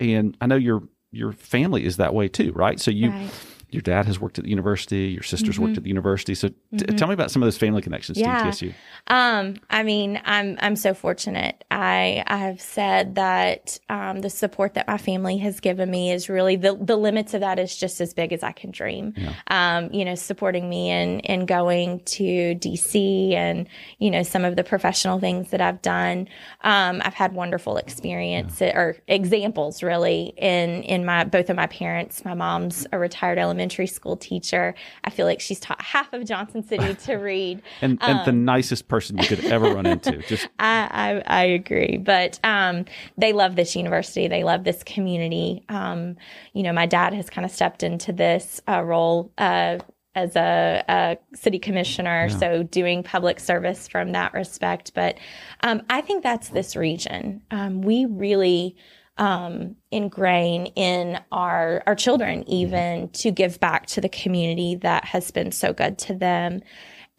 and 0.00 0.36
I 0.40 0.46
know 0.46 0.56
your 0.56 0.82
your 1.12 1.32
family 1.32 1.84
is 1.84 1.98
that 1.98 2.14
way 2.14 2.28
too, 2.28 2.52
right? 2.52 2.80
So 2.80 2.90
you. 2.90 3.10
Right 3.10 3.30
your 3.74 3.82
dad 3.82 4.06
has 4.06 4.20
worked 4.20 4.38
at 4.38 4.44
the 4.44 4.50
university, 4.50 5.08
your 5.08 5.22
sisters 5.22 5.56
mm-hmm. 5.56 5.64
worked 5.64 5.76
at 5.76 5.82
the 5.82 5.88
university. 5.88 6.34
So 6.34 6.48
t- 6.48 6.54
mm-hmm. 6.72 6.96
tell 6.96 7.08
me 7.08 7.14
about 7.14 7.30
some 7.30 7.42
of 7.42 7.46
those 7.46 7.58
family 7.58 7.82
connections 7.82 8.16
yeah. 8.16 8.44
to 8.44 8.48
ETSU. 8.48 8.74
Um, 9.08 9.56
I 9.68 9.82
mean, 9.82 10.20
I'm 10.24 10.56
I'm 10.60 10.76
so 10.76 10.94
fortunate. 10.94 11.64
I 11.70 12.22
I 12.26 12.36
have 12.38 12.60
said 12.60 13.16
that 13.16 13.78
um, 13.88 14.20
the 14.20 14.30
support 14.30 14.74
that 14.74 14.86
my 14.86 14.96
family 14.96 15.38
has 15.38 15.60
given 15.60 15.90
me 15.90 16.12
is 16.12 16.28
really 16.28 16.56
the 16.56 16.76
the 16.80 16.96
limits 16.96 17.34
of 17.34 17.40
that 17.40 17.58
is 17.58 17.76
just 17.76 18.00
as 18.00 18.14
big 18.14 18.32
as 18.32 18.42
I 18.42 18.52
can 18.52 18.70
dream. 18.70 19.12
Yeah. 19.16 19.34
Um, 19.48 19.92
you 19.92 20.04
know, 20.04 20.14
supporting 20.14 20.68
me 20.70 20.90
in 20.90 21.20
in 21.20 21.46
going 21.46 22.00
to 22.00 22.54
DC 22.54 23.34
and 23.34 23.68
you 23.98 24.10
know 24.10 24.22
some 24.22 24.44
of 24.44 24.56
the 24.56 24.64
professional 24.64 25.18
things 25.18 25.50
that 25.50 25.60
I've 25.60 25.82
done. 25.82 26.28
Um, 26.62 27.02
I've 27.04 27.14
had 27.14 27.34
wonderful 27.34 27.76
experience 27.76 28.60
yeah. 28.60 28.76
or 28.78 28.96
examples 29.08 29.82
really 29.82 30.32
in 30.36 30.84
in 30.84 31.04
my 31.04 31.24
both 31.24 31.50
of 31.50 31.56
my 31.56 31.66
parents. 31.66 32.24
My 32.24 32.34
mom's 32.34 32.86
a 32.92 32.98
retired 32.98 33.38
elementary 33.38 33.63
elementary 33.64 33.86
school 33.86 34.16
teacher. 34.16 34.74
I 35.04 35.10
feel 35.10 35.24
like 35.24 35.40
she's 35.40 35.58
taught 35.58 35.80
half 35.80 36.12
of 36.12 36.24
Johnson 36.26 36.62
City 36.62 36.94
to 37.06 37.14
read. 37.14 37.62
and, 37.80 37.98
um, 38.02 38.18
and 38.18 38.26
the 38.26 38.30
um, 38.30 38.44
nicest 38.44 38.88
person 38.88 39.16
you 39.16 39.26
could 39.26 39.44
ever 39.46 39.74
run 39.74 39.86
into. 39.86 40.18
Just 40.28 40.48
I, 40.58 41.22
I, 41.26 41.40
I 41.42 41.44
agree. 41.44 41.96
But 41.96 42.38
um, 42.44 42.84
they 43.16 43.32
love 43.32 43.56
this 43.56 43.74
university. 43.74 44.28
They 44.28 44.44
love 44.44 44.64
this 44.64 44.82
community. 44.82 45.64
Um, 45.70 46.16
you 46.52 46.62
know, 46.62 46.74
my 46.74 46.84
dad 46.84 47.14
has 47.14 47.30
kind 47.30 47.46
of 47.46 47.50
stepped 47.50 47.82
into 47.82 48.12
this 48.12 48.60
uh, 48.68 48.82
role 48.82 49.32
uh, 49.38 49.78
as 50.14 50.36
a, 50.36 50.84
a, 50.88 51.16
city 51.34 51.58
commissioner, 51.58 52.28
yeah. 52.28 52.38
so 52.38 52.62
doing 52.62 53.02
public 53.02 53.40
service 53.40 53.88
from 53.88 54.12
that 54.12 54.32
respect. 54.34 54.92
But 54.94 55.16
um, 55.62 55.82
I 55.88 56.02
think 56.02 56.22
that's 56.22 56.50
this 56.50 56.76
region. 56.76 57.42
Um, 57.50 57.80
we 57.80 58.04
really 58.04 58.76
um, 59.16 59.76
ingrain 59.92 60.66
in 60.74 61.20
our 61.30 61.82
our 61.86 61.94
children 61.94 62.48
even 62.48 63.08
to 63.10 63.30
give 63.30 63.60
back 63.60 63.86
to 63.86 64.00
the 64.00 64.08
community 64.08 64.76
that 64.76 65.04
has 65.04 65.30
been 65.30 65.52
so 65.52 65.72
good 65.72 65.98
to 65.98 66.14
them. 66.14 66.62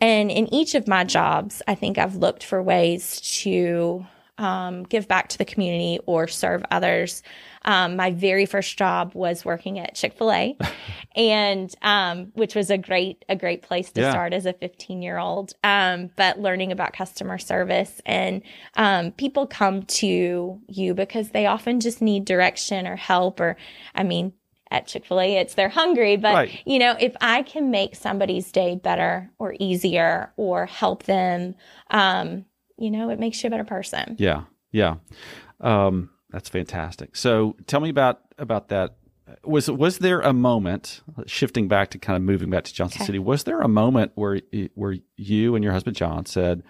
And 0.02 0.30
in 0.30 0.54
each 0.54 0.76
of 0.76 0.88
my 0.88 1.06
jobs, 1.06 1.62
I 1.68 1.76
think 1.76 1.98
I've 1.98 2.18
looked 2.18 2.44
for 2.44 2.62
ways 2.62 3.22
to 3.44 4.06
um, 4.38 4.84
give 4.84 5.08
back 5.08 5.30
to 5.30 5.38
the 5.38 5.46
community 5.46 6.00
or 6.06 6.28
serve 6.28 6.64
others. 6.72 7.24
Um, 7.64 7.96
my 7.96 8.12
very 8.12 8.46
first 8.46 8.78
job 8.78 9.14
was 9.16 9.44
working 9.44 9.80
at 9.80 9.96
Chick 9.96 10.14
Fil 10.18 10.32
A, 10.32 10.58
and 11.16 11.74
um, 11.82 12.32
which 12.34 12.54
was 12.54 12.70
a 12.70 12.78
great 12.78 13.26
a 13.28 13.36
great 13.36 13.64
place 13.64 13.92
to 13.92 14.02
yeah. 14.02 14.12
start 14.12 14.34
as 14.34 14.46
a 14.46 14.54
15 14.54 15.02
year 15.02 15.18
old. 15.18 15.54
Um, 15.64 16.12
but 16.16 16.40
learning 16.40 16.72
about 16.72 16.94
customer 16.94 17.38
service 17.38 18.02
and 18.06 18.42
um, 18.76 19.12
people 19.14 19.48
come 19.48 19.84
to 19.84 20.62
you 20.68 20.94
because 20.94 21.30
they 21.30 21.46
often 21.46 21.80
just 21.80 22.02
need 22.02 22.26
direction 22.26 22.86
or 22.88 22.96
help, 22.96 23.40
or 23.40 23.58
I 23.96 24.04
mean, 24.04 24.34
at 24.72 24.88
Chick 24.88 25.06
fil 25.06 25.22
A, 25.22 25.38
it's 25.38 25.54
they're 25.54 25.70
hungry. 25.70 26.18
But, 26.18 26.34
right. 26.34 26.62
you 26.66 26.80
know, 26.80 26.96
if 27.00 27.16
I 27.22 27.44
can 27.44 27.72
make 27.72 27.96
somebody's 27.96 28.52
day 28.52 28.76
better 28.76 29.32
or 29.40 29.56
easier 29.60 30.34
or 30.38 30.66
help 30.66 31.04
them, 31.04 31.56
um, 31.90 32.46
you 32.78 32.92
know, 32.92 33.10
it 33.10 33.20
makes 33.20 33.44
you 33.44 33.48
a 33.48 33.52
better 33.52 33.64
person. 33.64 34.16
Yeah. 34.20 34.44
Yeah. 34.72 34.96
Um, 35.62 36.10
that's 36.30 36.50
fantastic. 36.50 37.16
So 37.16 37.56
tell 37.68 37.80
me 37.80 37.90
about, 37.90 38.22
about 38.38 38.70
that. 38.70 38.96
Was, 39.44 39.70
was 39.72 40.00
there 40.00 40.22
a 40.22 40.34
moment 40.34 41.02
shifting 41.26 41.68
back 41.68 41.90
to 41.92 41.98
kind 41.98 42.18
of 42.18 42.24
moving 42.24 42.50
back 42.50 42.64
to 42.66 42.74
Johnson 42.74 43.00
okay. 43.00 43.06
City? 43.06 43.20
Was 43.20 43.44
there 43.44 43.62
a 43.62 43.68
moment 43.68 44.12
where, 44.16 44.42
where 44.76 44.96
you 45.18 45.56
and 45.56 45.64
your 45.64 45.74
husband, 45.74 45.96
John 45.96 46.26
said, 46.26 46.64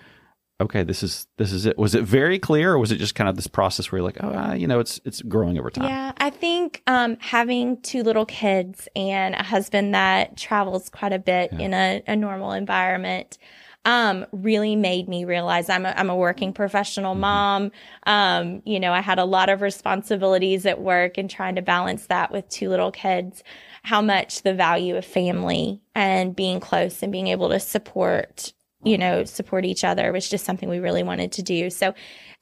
okay, 0.61 0.83
this 0.83 1.03
is 1.03 1.27
this 1.37 1.51
is 1.51 1.65
it. 1.65 1.77
Was 1.77 1.95
it 1.95 2.03
very 2.03 2.39
clear, 2.39 2.73
or 2.73 2.79
was 2.79 2.91
it 2.91 2.97
just 2.97 3.15
kind 3.15 3.29
of 3.29 3.35
this 3.35 3.47
process 3.47 3.91
where 3.91 3.99
you're 3.99 4.05
like, 4.05 4.17
oh, 4.21 4.29
uh, 4.29 4.53
you 4.53 4.67
know, 4.67 4.79
it's 4.79 5.01
it's 5.05 5.21
growing 5.21 5.57
over 5.57 5.69
time? 5.69 5.89
Yeah, 5.89 6.13
I 6.17 6.29
think 6.29 6.81
um, 6.87 7.17
having 7.19 7.81
two 7.81 8.03
little 8.03 8.25
kids 8.25 8.87
and 8.95 9.35
a 9.35 9.43
husband 9.43 9.93
that 9.93 10.37
travels 10.37 10.89
quite 10.89 11.13
a 11.13 11.19
bit 11.19 11.51
yeah. 11.53 11.59
in 11.59 11.73
a, 11.73 12.03
a 12.07 12.15
normal 12.15 12.51
environment 12.51 13.37
um, 13.85 14.25
really 14.31 14.75
made 14.75 15.07
me 15.07 15.25
realize 15.25 15.69
I'm 15.69 15.85
a, 15.85 15.93
I'm 15.95 16.09
a 16.09 16.15
working 16.15 16.51
professional 16.51 17.13
mm-hmm. 17.13 17.21
mom. 17.21 17.71
Um, 18.03 18.61
you 18.65 18.79
know, 18.79 18.91
I 18.91 19.01
had 19.01 19.19
a 19.19 19.25
lot 19.25 19.49
of 19.49 19.61
responsibilities 19.61 20.65
at 20.65 20.81
work 20.81 21.17
and 21.17 21.29
trying 21.29 21.55
to 21.55 21.61
balance 21.61 22.07
that 22.07 22.31
with 22.31 22.49
two 22.49 22.69
little 22.69 22.91
kids, 22.91 23.43
how 23.83 24.01
much 24.01 24.41
the 24.41 24.53
value 24.53 24.97
of 24.97 25.05
family 25.05 25.81
and 25.93 26.35
being 26.35 26.59
close 26.59 27.03
and 27.03 27.11
being 27.11 27.27
able 27.27 27.49
to 27.49 27.59
support, 27.59 28.53
you 28.83 28.97
know, 28.97 29.23
support 29.23 29.65
each 29.65 29.83
other 29.83 30.11
was 30.11 30.27
just 30.27 30.45
something 30.45 30.67
we 30.67 30.79
really 30.79 31.03
wanted 31.03 31.31
to 31.33 31.43
do. 31.43 31.69
So 31.69 31.93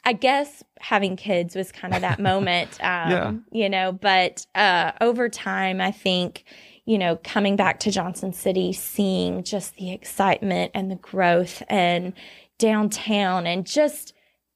I 0.05 0.13
guess 0.13 0.63
having 0.79 1.17
kids 1.17 1.55
was 1.55 1.71
kind 1.73 1.93
of 1.93 2.01
that 2.01 2.19
moment, 2.21 2.71
um, 2.81 3.11
yeah. 3.11 3.33
you 3.51 3.69
know, 3.69 3.91
but, 3.91 4.45
uh, 4.55 4.93
over 5.01 5.27
time, 5.27 5.81
I 5.81 5.91
think, 5.91 6.45
you 6.85 6.97
know, 6.97 7.17
coming 7.23 7.55
back 7.55 7.79
to 7.81 7.91
Johnson 7.91 8.33
City, 8.33 8.73
seeing 8.73 9.43
just 9.43 9.75
the 9.75 9.91
excitement 9.91 10.71
and 10.73 10.91
the 10.91 10.95
growth 10.95 11.63
and 11.69 12.13
downtown 12.59 13.47
and 13.47 13.65
just 13.65 14.13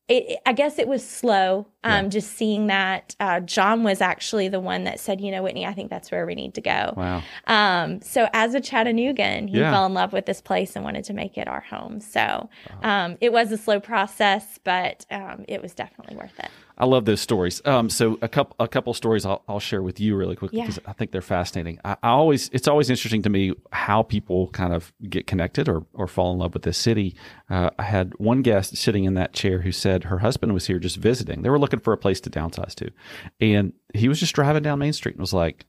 it, 0.08 0.40
I 0.46 0.54
guess 0.54 0.80
it 0.80 0.88
was 0.88 1.08
slow. 1.08 1.68
Um, 1.84 2.06
yeah. 2.06 2.10
just 2.10 2.38
seeing 2.38 2.68
that 2.68 3.16
uh, 3.20 3.40
John 3.42 3.84
was 3.84 4.02
actually 4.02 4.48
the 4.48 4.60
one 4.60 4.86
that 4.86 5.00
said, 5.00 5.22
you 5.22 5.32
know, 5.32 5.44
Whitney, 5.44 5.66
I 5.66 5.74
think 5.74 5.90
that's 5.90 6.12
where 6.12 6.26
we 6.26 6.36
need 6.36 6.54
to 6.56 6.62
go. 6.62 6.94
Wow. 6.96 7.24
Um, 7.46 8.02
so 8.02 8.28
as 8.34 8.54
a 8.54 8.62
Chattanoogan, 8.62 9.48
he 9.48 9.60
yeah. 9.60 9.72
fell 9.72 9.86
in 9.86 9.94
love 9.94 10.14
with 10.14 10.26
this 10.26 10.42
place 10.42 10.76
and 10.76 10.84
wanted 10.84 11.04
to 11.06 11.14
make 11.14 11.38
it 11.38 11.48
our 11.48 11.62
home. 11.62 12.00
So 12.00 12.50
um, 12.84 13.18
it 13.22 13.32
was 13.32 13.52
a 13.52 13.58
slow 13.58 13.80
process, 13.80 14.60
but 14.64 15.06
um, 15.12 15.46
it 15.48 15.62
was 15.62 15.74
definitely 15.74 16.16
worth 16.16 16.38
it. 16.40 16.50
I 16.78 16.86
love 16.86 17.06
those 17.06 17.22
stories. 17.22 17.62
Um, 17.66 17.90
so 17.90 18.20
a 18.22 18.28
couple 18.28 18.56
a 18.60 18.68
couple 18.68 18.94
stories 18.94 19.26
I'll, 19.26 19.44
I'll 19.48 19.60
share 19.60 19.82
with 19.82 20.00
you 20.00 20.16
really 20.16 20.36
quickly 20.36 20.62
because 20.62 20.78
yeah. 20.78 20.90
I 20.90 20.94
think 20.94 21.12
they're 21.12 21.22
fascinating. 21.22 21.80
I, 21.84 21.98
I, 22.04 22.10
always 22.10 22.50
it's 22.50 22.68
always 22.68 22.90
interesting 22.90 23.24
to 23.24 23.30
me 23.30 23.54
how 23.72 24.04
people 24.04 24.50
kind 24.50 24.74
of 24.74 24.94
get 25.10 25.26
connected 25.26 25.68
or 25.68 25.86
or 25.94 26.08
fall 26.08 26.32
in 26.34 26.40
love 26.40 26.54
with 26.54 26.64
this 26.64 26.78
city. 26.78 27.16
Uh, 27.50 27.72
I 27.80 27.84
had 27.84 28.14
one 28.18 28.42
guest 28.42 28.78
sitting 28.78 29.06
in 29.06 29.16
that 29.16 29.34
chair 29.34 29.62
who 29.62 29.72
said 29.72 30.06
her 30.06 30.20
husband 30.20 30.54
was 30.54 30.68
here 30.68 30.80
just 30.80 30.98
visiting. 30.98 31.42
They 31.42 31.50
were 31.50 31.60
looking 31.60 31.80
for 31.80 31.94
a 31.94 31.98
place 31.98 32.22
to 32.22 32.30
downsize 32.30 32.76
to, 32.76 32.92
and 33.40 33.74
he 33.94 34.08
was 34.08 34.20
just 34.20 34.36
driving 34.36 34.64
down 34.64 34.80
Main 34.80 34.94
Street 34.94 35.16
and 35.16 35.22
was 35.22 35.34
like, 35.34 35.66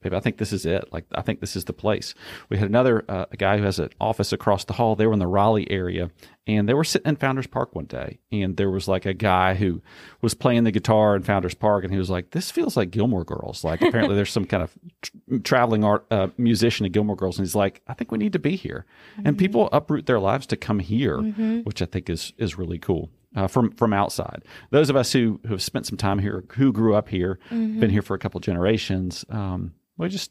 baby, 0.00 0.16
I 0.16 0.20
think 0.20 0.38
this 0.38 0.52
is 0.52 0.64
it. 0.64 0.92
Like, 0.92 1.04
I 1.12 1.22
think 1.22 1.40
this 1.40 1.56
is 1.56 1.64
the 1.64 1.72
place. 1.72 2.14
We 2.48 2.58
had 2.58 2.68
another 2.68 3.04
uh, 3.08 3.26
a 3.30 3.36
guy 3.36 3.58
who 3.58 3.64
has 3.64 3.78
an 3.78 3.90
office 4.00 4.32
across 4.32 4.64
the 4.64 4.74
hall. 4.74 4.94
They 4.94 5.06
were 5.06 5.12
in 5.12 5.18
the 5.18 5.26
Raleigh 5.26 5.70
area, 5.70 6.10
and 6.46 6.68
they 6.68 6.74
were 6.74 6.84
sitting 6.84 7.08
in 7.08 7.16
Founders 7.16 7.46
Park 7.46 7.74
one 7.74 7.86
day, 7.86 8.18
and 8.30 8.56
there 8.56 8.70
was 8.70 8.86
like 8.86 9.06
a 9.06 9.14
guy 9.14 9.54
who 9.54 9.82
was 10.20 10.34
playing 10.34 10.64
the 10.64 10.70
guitar 10.70 11.16
in 11.16 11.22
Founders 11.22 11.54
Park, 11.54 11.84
and 11.84 11.92
he 11.92 11.98
was 11.98 12.10
like, 12.10 12.30
"This 12.30 12.50
feels 12.50 12.76
like 12.76 12.90
Gilmore 12.90 13.24
Girls." 13.24 13.64
Like, 13.64 13.82
apparently, 13.82 14.14
there's 14.14 14.32
some 14.32 14.46
kind 14.46 14.62
of 14.62 14.72
tr- 15.02 15.36
traveling 15.42 15.84
art 15.84 16.06
uh, 16.10 16.28
musician 16.36 16.86
at 16.86 16.92
Gilmore 16.92 17.16
Girls, 17.16 17.38
and 17.38 17.46
he's 17.46 17.56
like, 17.56 17.82
"I 17.88 17.94
think 17.94 18.12
we 18.12 18.18
need 18.18 18.32
to 18.34 18.38
be 18.38 18.56
here." 18.56 18.86
Mm-hmm. 19.14 19.28
And 19.28 19.38
people 19.38 19.68
uproot 19.72 20.06
their 20.06 20.20
lives 20.20 20.46
to 20.48 20.56
come 20.56 20.78
here, 20.78 21.18
mm-hmm. 21.18 21.60
which 21.60 21.82
I 21.82 21.86
think 21.86 22.08
is 22.08 22.32
is 22.38 22.56
really 22.56 22.78
cool. 22.78 23.10
Uh, 23.36 23.46
from 23.46 23.70
from 23.72 23.92
outside. 23.92 24.42
Those 24.70 24.88
of 24.88 24.96
us 24.96 25.12
who, 25.12 25.38
who 25.42 25.50
have 25.50 25.62
spent 25.62 25.84
some 25.84 25.98
time 25.98 26.18
here, 26.18 26.44
who 26.52 26.72
grew 26.72 26.94
up 26.94 27.10
here, 27.10 27.38
mm-hmm. 27.50 27.78
been 27.78 27.90
here 27.90 28.00
for 28.00 28.14
a 28.14 28.18
couple 28.18 28.40
generations, 28.40 29.22
um, 29.28 29.74
we 29.98 30.08
just 30.08 30.30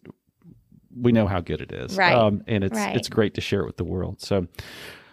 we 1.00 1.12
know 1.12 1.28
how 1.28 1.42
good 1.42 1.62
it 1.62 1.72
is, 1.72 1.96
right? 1.96 2.14
Um, 2.14 2.44
and 2.48 2.64
it's 2.64 2.78
right. 2.78 2.96
it's 2.96 3.10
great 3.10 3.36
to 3.36 3.42
share 3.42 3.62
it 3.62 3.66
with 3.68 3.78
the 3.78 3.84
world. 3.84 4.22
So, 4.22 4.48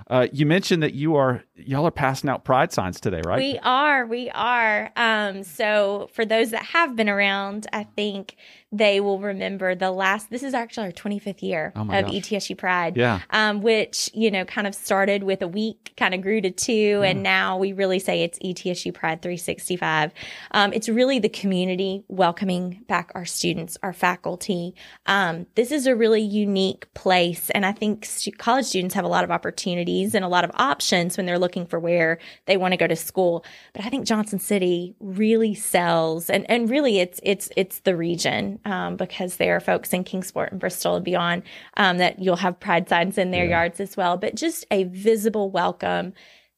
uh, 0.09 0.29
you 0.33 0.47
mentioned 0.47 0.83
that 0.83 0.95
you 0.95 1.17
are 1.17 1.43
y'all 1.57 1.87
are 1.87 1.90
passing 1.90 2.29
out 2.29 2.45
pride 2.45 2.73
signs 2.73 3.01
today, 3.01 3.23
right? 3.25 3.38
We 3.38 3.59
are, 3.62 4.07
we 4.07 4.31
are. 4.31 4.90
Um, 4.97 5.45
so 5.45 6.11
for 6.12 6.25
those 6.25 6.51
that 6.51 6.64
have 6.64 6.97
been 6.97 7.09
around, 7.09 7.67
I 7.73 7.85
think 7.85 8.37
they 8.77 8.99
will 8.99 9.21
remember 9.21 9.77
the 9.77 9.93
last 9.93 10.31
this 10.31 10.43
is 10.43 10.53
actually 10.53 10.87
our 10.87 10.93
25th 10.93 11.43
year 11.43 11.73
oh 11.77 11.83
of 11.83 11.88
gosh. 11.88 12.12
ETSU 12.12 12.59
Pride. 12.59 12.97
Yeah. 12.97 13.21
Um, 13.31 13.62
which, 13.62 14.11
you 14.14 14.31
know, 14.31 14.45
kind 14.45 14.67
of 14.67 14.75
started 14.75 15.23
with 15.23 15.43
a 15.43 15.49
week, 15.49 15.93
kind 15.97 16.12
of 16.12 16.23
grew 16.23 16.40
to 16.40 16.51
two, 16.51 16.73
yeah. 16.73 17.03
and 17.03 17.23
now 17.23 17.57
we 17.57 17.73
really 17.73 18.01
say 18.01 18.25
it's 18.25 18.38
ETSU 18.40 18.93
Pride 18.93 19.23
365. 19.23 20.12
Um, 20.51 20.73
it's 20.73 20.88
really 20.88 21.21
the 21.21 21.29
community 21.29 22.03
welcoming 22.09 22.83
back 22.88 23.12
our 23.14 23.25
students, 23.25 23.79
our 23.83 23.93
faculty. 23.93 24.75
Um, 25.07 25.47
this 25.55 25.71
is 25.71 25.87
a 25.87 25.95
really 25.95 26.23
unique 26.23 26.93
place, 26.95 27.51
and 27.51 27.64
I 27.64 27.73
think 27.73 28.05
stu- 28.05 28.33
college 28.33 28.67
students 28.67 28.95
have 28.95 29.05
a 29.05 29.09
lot 29.09 29.23
of 29.23 29.31
opportunities 29.31 30.17
and 30.17 30.25
a 30.25 30.29
lot 30.29 30.45
of 30.45 30.51
options 30.55 31.17
when 31.17 31.27
they're 31.27 31.38
looking 31.44 31.66
for 31.66 31.78
where 31.78 32.18
they 32.46 32.57
want 32.57 32.72
to 32.72 32.78
go 32.78 32.87
to 32.87 32.96
school. 32.96 33.44
But 33.74 33.85
I 33.85 33.90
think 33.90 34.07
Johnson 34.07 34.38
City 34.38 34.96
really 34.98 35.54
sells, 35.54 36.30
and 36.30 36.48
and 36.50 36.68
really 36.70 36.98
it's 36.98 37.20
it's 37.22 37.50
it's 37.57 37.80
the 37.80 37.94
region 37.94 38.59
um, 38.64 38.96
because 38.96 39.37
there 39.37 39.54
are 39.54 39.61
folks 39.61 39.92
in 39.92 40.02
Kingsport 40.04 40.50
and 40.50 40.61
Bristol 40.61 40.96
and 40.96 41.04
beyond 41.04 41.42
um, 41.76 41.98
that 41.98 42.18
you'll 42.18 42.37
have 42.37 42.59
pride 42.59 42.88
signs 42.88 43.18
in 43.18 43.30
their 43.30 43.44
yeah. 43.44 43.61
yards 43.61 43.78
as 43.78 43.96
well. 43.96 44.16
But 44.16 44.35
just 44.35 44.64
a 44.70 44.85
visible 44.85 45.50
welcome. 45.50 46.14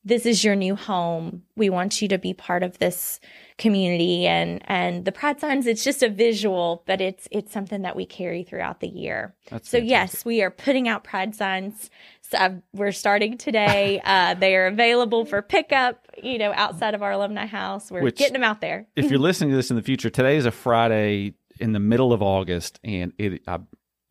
This 0.06 0.24
is 0.24 0.44
your 0.44 0.54
new 0.54 0.76
home. 0.76 1.42
We 1.56 1.68
want 1.68 2.00
you 2.00 2.06
to 2.08 2.16
be 2.16 2.32
part 2.32 2.62
of 2.62 2.78
this 2.78 3.20
community 3.58 4.26
and 4.26 4.62
and 4.66 5.04
the 5.04 5.12
pride 5.12 5.40
signs 5.40 5.66
it's 5.66 5.82
just 5.82 6.02
a 6.02 6.10
visual 6.10 6.82
but 6.84 7.00
it's 7.00 7.26
it's 7.30 7.50
something 7.50 7.80
that 7.82 7.96
we 7.96 8.04
carry 8.04 8.42
throughout 8.42 8.80
the 8.80 8.88
year. 8.88 9.34
That's 9.50 9.68
so 9.68 9.78
fantastic. 9.78 9.90
yes 9.90 10.24
we 10.24 10.42
are 10.42 10.50
putting 10.50 10.88
out 10.88 11.04
pride 11.04 11.34
signs. 11.34 11.90
So 12.20 12.38
I've, 12.38 12.62
we're 12.72 12.92
starting 12.92 13.36
today. 13.36 14.00
Uh, 14.16 14.34
they 14.34 14.54
are 14.54 14.66
available 14.66 15.24
for 15.24 15.42
pickup 15.42 16.06
you 16.22 16.38
know 16.38 16.52
outside 16.54 16.94
of 16.94 17.02
our 17.02 17.10
alumni 17.10 17.46
house. 17.46 17.90
We're 17.90 18.02
Which, 18.02 18.16
getting 18.16 18.34
them 18.34 18.44
out 18.44 18.60
there. 18.60 18.86
if 18.94 19.10
you're 19.10 19.18
listening 19.18 19.50
to 19.50 19.56
this 19.56 19.70
in 19.70 19.76
the 19.76 19.82
future 19.82 20.10
today 20.10 20.36
is 20.36 20.46
a 20.46 20.52
friday 20.52 21.34
in 21.58 21.72
the 21.72 21.80
middle 21.80 22.12
of 22.12 22.22
August, 22.22 22.80
and 22.84 23.12
it 23.18 23.42
uh, 23.46 23.58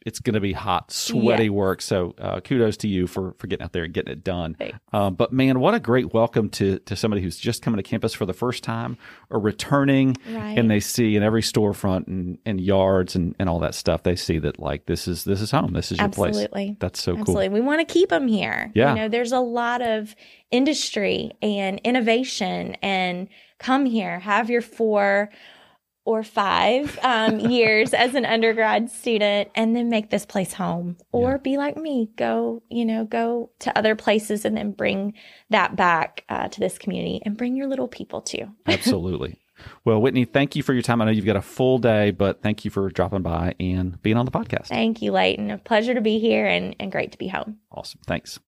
it's 0.05 0.19
going 0.19 0.35
to 0.35 0.39
be 0.39 0.53
hot, 0.53 0.91
sweaty 0.91 1.45
Yeah. 1.45 1.49
work. 1.49 1.81
So 1.81 2.13
uh, 2.19 2.39
kudos 2.39 2.77
to 2.77 2.87
you 2.87 3.07
for 3.07 3.33
for 3.39 3.47
getting 3.47 3.63
out 3.65 3.73
there 3.73 3.83
and 3.83 3.93
getting 3.93 4.11
it 4.13 4.23
done. 4.23 4.55
Um, 4.93 5.15
but 5.15 5.33
man, 5.33 5.59
what 5.59 5.73
a 5.73 5.79
great 5.79 6.13
welcome 6.13 6.49
to 6.51 6.77
to 6.79 6.95
somebody 6.95 7.21
who's 7.23 7.37
just 7.37 7.61
coming 7.63 7.77
to 7.77 7.83
campus 7.83 8.13
for 8.13 8.25
the 8.25 8.33
first 8.33 8.63
time 8.63 8.97
or 9.29 9.39
returning, 9.39 10.15
Right. 10.31 10.57
and 10.57 10.69
they 10.69 10.79
see 10.79 11.15
in 11.15 11.23
every 11.23 11.41
storefront 11.41 12.07
and, 12.07 12.37
and 12.45 12.61
yards 12.61 13.15
and, 13.15 13.35
and 13.39 13.49
all 13.49 13.59
that 13.59 13.73
stuff, 13.75 14.03
they 14.03 14.15
see 14.15 14.37
that 14.39 14.59
like 14.59 14.85
this 14.85 15.07
is 15.07 15.23
this 15.23 15.41
is 15.41 15.49
home, 15.51 15.73
this 15.73 15.91
is 15.91 15.97
your 15.97 16.09
place. 16.09 16.29
Absolutely. 16.35 16.77
That's 16.79 17.01
so 17.01 17.17
Absolutely. 17.17 17.49
We 17.49 17.61
want 17.61 17.85
to 17.85 17.91
keep 17.91 18.09
them 18.09 18.27
here. 18.27 18.71
Yeah. 18.75 18.89
You 18.93 19.01
know, 19.01 19.07
there's 19.09 19.31
a 19.31 19.39
lot 19.39 19.81
of 19.81 20.15
industry 20.51 21.31
and 21.41 21.81
innovation 21.83 22.75
and 22.81 23.27
come 23.57 23.85
here, 23.85 24.19
have 24.19 24.49
your 24.49 24.61
four 24.61 25.29
or 26.05 26.23
five 26.23 26.97
um, 27.03 27.39
years 27.51 27.93
as 27.93 28.15
an 28.15 28.23
undergrad 28.25 28.89
student 28.89 29.49
and 29.55 29.75
then 29.75 29.89
make 29.89 30.09
this 30.11 30.25
place 30.25 30.53
home 30.53 30.95
or 31.11 31.31
Yeah. 31.31 31.37
be 31.37 31.57
like 31.57 31.75
me 31.75 32.09
go 32.15 32.63
you 32.69 32.85
know 32.85 33.03
go 33.03 33.49
to 33.59 33.77
other 33.77 33.95
places 33.95 34.45
and 34.45 34.55
then 34.55 34.71
bring 34.71 35.13
that 35.49 35.75
back 35.75 36.23
uh, 36.29 36.47
to 36.47 36.59
this 36.59 36.77
community 36.77 37.21
and 37.25 37.35
bring 37.37 37.55
your 37.55 37.67
little 37.67 37.87
people 37.87 38.21
too 38.21 38.49
Absolutely. 38.67 39.39
Well, 39.85 40.01
Whitney, 40.01 40.25
thank 40.25 40.57
you 40.57 40.63
for 40.63 40.73
your 40.73 40.81
time. 40.81 41.01
I 41.01 41.05
know 41.05 41.11
you've 41.11 41.25
got 41.25 41.37
a 41.37 41.41
full 41.41 41.77
day, 41.77 42.11
but 42.11 42.41
thank 42.41 42.65
you 42.65 42.71
for 42.71 42.89
dropping 42.89 43.21
by 43.21 43.55
and 43.57 43.99
being 44.01 44.17
on 44.17 44.25
the 44.25 44.31
podcast. 44.31 44.67
thank 44.67 45.01
you 45.01 45.11
leighton 45.11 45.49
a 45.49 45.57
pleasure 45.57 45.93
to 45.93 46.01
be 46.01 46.19
here 46.19 46.45
and, 46.45 46.75
and 46.79 46.91
great 46.91 47.11
to 47.13 47.17
be 47.17 47.27
home 47.29 47.57
Awesome. 47.71 47.99
Thanks. 48.05 48.39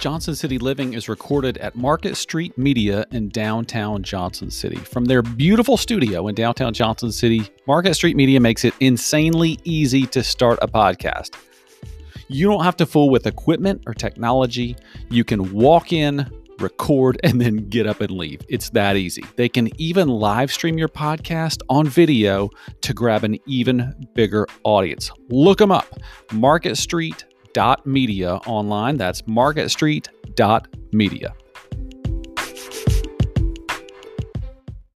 Johnson 0.00 0.34
City 0.34 0.56
Living 0.56 0.94
is 0.94 1.10
recorded 1.10 1.58
at 1.58 1.76
Market 1.76 2.16
Street 2.16 2.56
Media 2.56 3.04
in 3.10 3.28
downtown 3.28 4.02
Johnson 4.02 4.50
City. 4.50 4.76
From 4.76 5.04
their 5.04 5.20
beautiful 5.20 5.76
studio 5.76 6.26
in 6.26 6.34
downtown 6.34 6.72
Johnson 6.72 7.12
City, 7.12 7.46
Market 7.66 7.92
Street 7.92 8.16
Media 8.16 8.40
makes 8.40 8.64
it 8.64 8.72
insanely 8.80 9.58
easy 9.64 10.06
to 10.06 10.22
start 10.24 10.58
a 10.62 10.68
podcast. 10.68 11.34
You 12.28 12.46
don't 12.46 12.64
have 12.64 12.78
to 12.78 12.86
fool 12.86 13.10
with 13.10 13.26
equipment 13.26 13.82
or 13.86 13.92
technology. 13.92 14.74
You 15.10 15.22
can 15.22 15.52
walk 15.52 15.92
in, 15.92 16.30
record, 16.60 17.20
and 17.22 17.38
then 17.38 17.68
get 17.68 17.86
up 17.86 18.00
and 18.00 18.10
leave. 18.10 18.40
It's 18.48 18.70
that 18.70 18.96
easy. 18.96 19.24
They 19.36 19.50
can 19.50 19.68
even 19.78 20.08
live 20.08 20.50
stream 20.50 20.78
your 20.78 20.88
podcast 20.88 21.60
on 21.68 21.86
video 21.86 22.48
to 22.80 22.94
grab 22.94 23.22
an 23.22 23.36
even 23.44 24.08
bigger 24.14 24.46
audience. 24.64 25.10
Look 25.28 25.58
them 25.58 25.70
up 25.70 25.94
marketstreet.media 27.54 28.36
online. 28.46 28.96
That's 28.96 29.22
marketstreet.media. 29.22 31.34